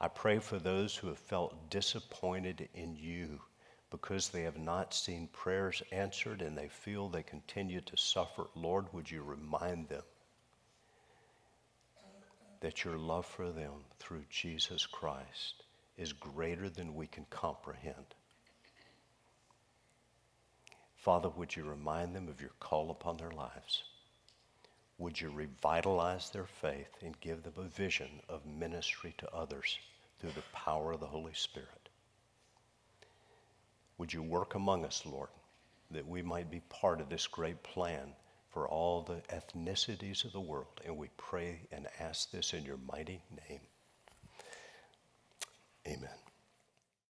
I 0.00 0.08
pray 0.08 0.38
for 0.38 0.58
those 0.58 0.96
who 0.96 1.08
have 1.08 1.18
felt 1.18 1.68
disappointed 1.68 2.70
in 2.72 2.96
you 2.96 3.42
because 3.90 4.30
they 4.30 4.44
have 4.44 4.58
not 4.58 4.94
seen 4.94 5.28
prayers 5.34 5.82
answered 5.92 6.40
and 6.40 6.56
they 6.56 6.68
feel 6.68 7.10
they 7.10 7.22
continue 7.22 7.82
to 7.82 7.96
suffer, 7.98 8.46
Lord, 8.54 8.86
would 8.94 9.10
you 9.10 9.22
remind 9.22 9.90
them 9.90 10.04
that 12.60 12.84
your 12.84 12.96
love 12.96 13.26
for 13.26 13.50
them 13.52 13.84
through 13.98 14.24
Jesus 14.30 14.86
Christ 14.86 15.64
is 15.98 16.14
greater 16.14 16.70
than 16.70 16.94
we 16.94 17.06
can 17.06 17.26
comprehend? 17.28 18.14
Father, 21.00 21.30
would 21.30 21.56
you 21.56 21.64
remind 21.64 22.14
them 22.14 22.28
of 22.28 22.42
your 22.42 22.52
call 22.60 22.90
upon 22.90 23.16
their 23.16 23.30
lives? 23.30 23.84
Would 24.98 25.18
you 25.18 25.30
revitalize 25.30 26.28
their 26.28 26.44
faith 26.44 26.94
and 27.00 27.18
give 27.22 27.42
them 27.42 27.54
a 27.56 27.62
vision 27.62 28.20
of 28.28 28.44
ministry 28.44 29.14
to 29.16 29.34
others 29.34 29.78
through 30.18 30.32
the 30.32 30.42
power 30.52 30.92
of 30.92 31.00
the 31.00 31.06
Holy 31.06 31.32
Spirit? 31.32 31.88
Would 33.96 34.12
you 34.12 34.22
work 34.22 34.54
among 34.54 34.84
us, 34.84 35.06
Lord, 35.06 35.30
that 35.90 36.06
we 36.06 36.20
might 36.20 36.50
be 36.50 36.60
part 36.68 37.00
of 37.00 37.08
this 37.08 37.26
great 37.26 37.62
plan 37.62 38.12
for 38.50 38.68
all 38.68 39.00
the 39.00 39.22
ethnicities 39.34 40.26
of 40.26 40.32
the 40.32 40.40
world? 40.40 40.82
And 40.84 40.98
we 40.98 41.08
pray 41.16 41.60
and 41.72 41.86
ask 41.98 42.30
this 42.30 42.52
in 42.52 42.62
your 42.62 42.78
mighty 42.86 43.22
name. 43.48 43.60
Amen. 45.86 46.29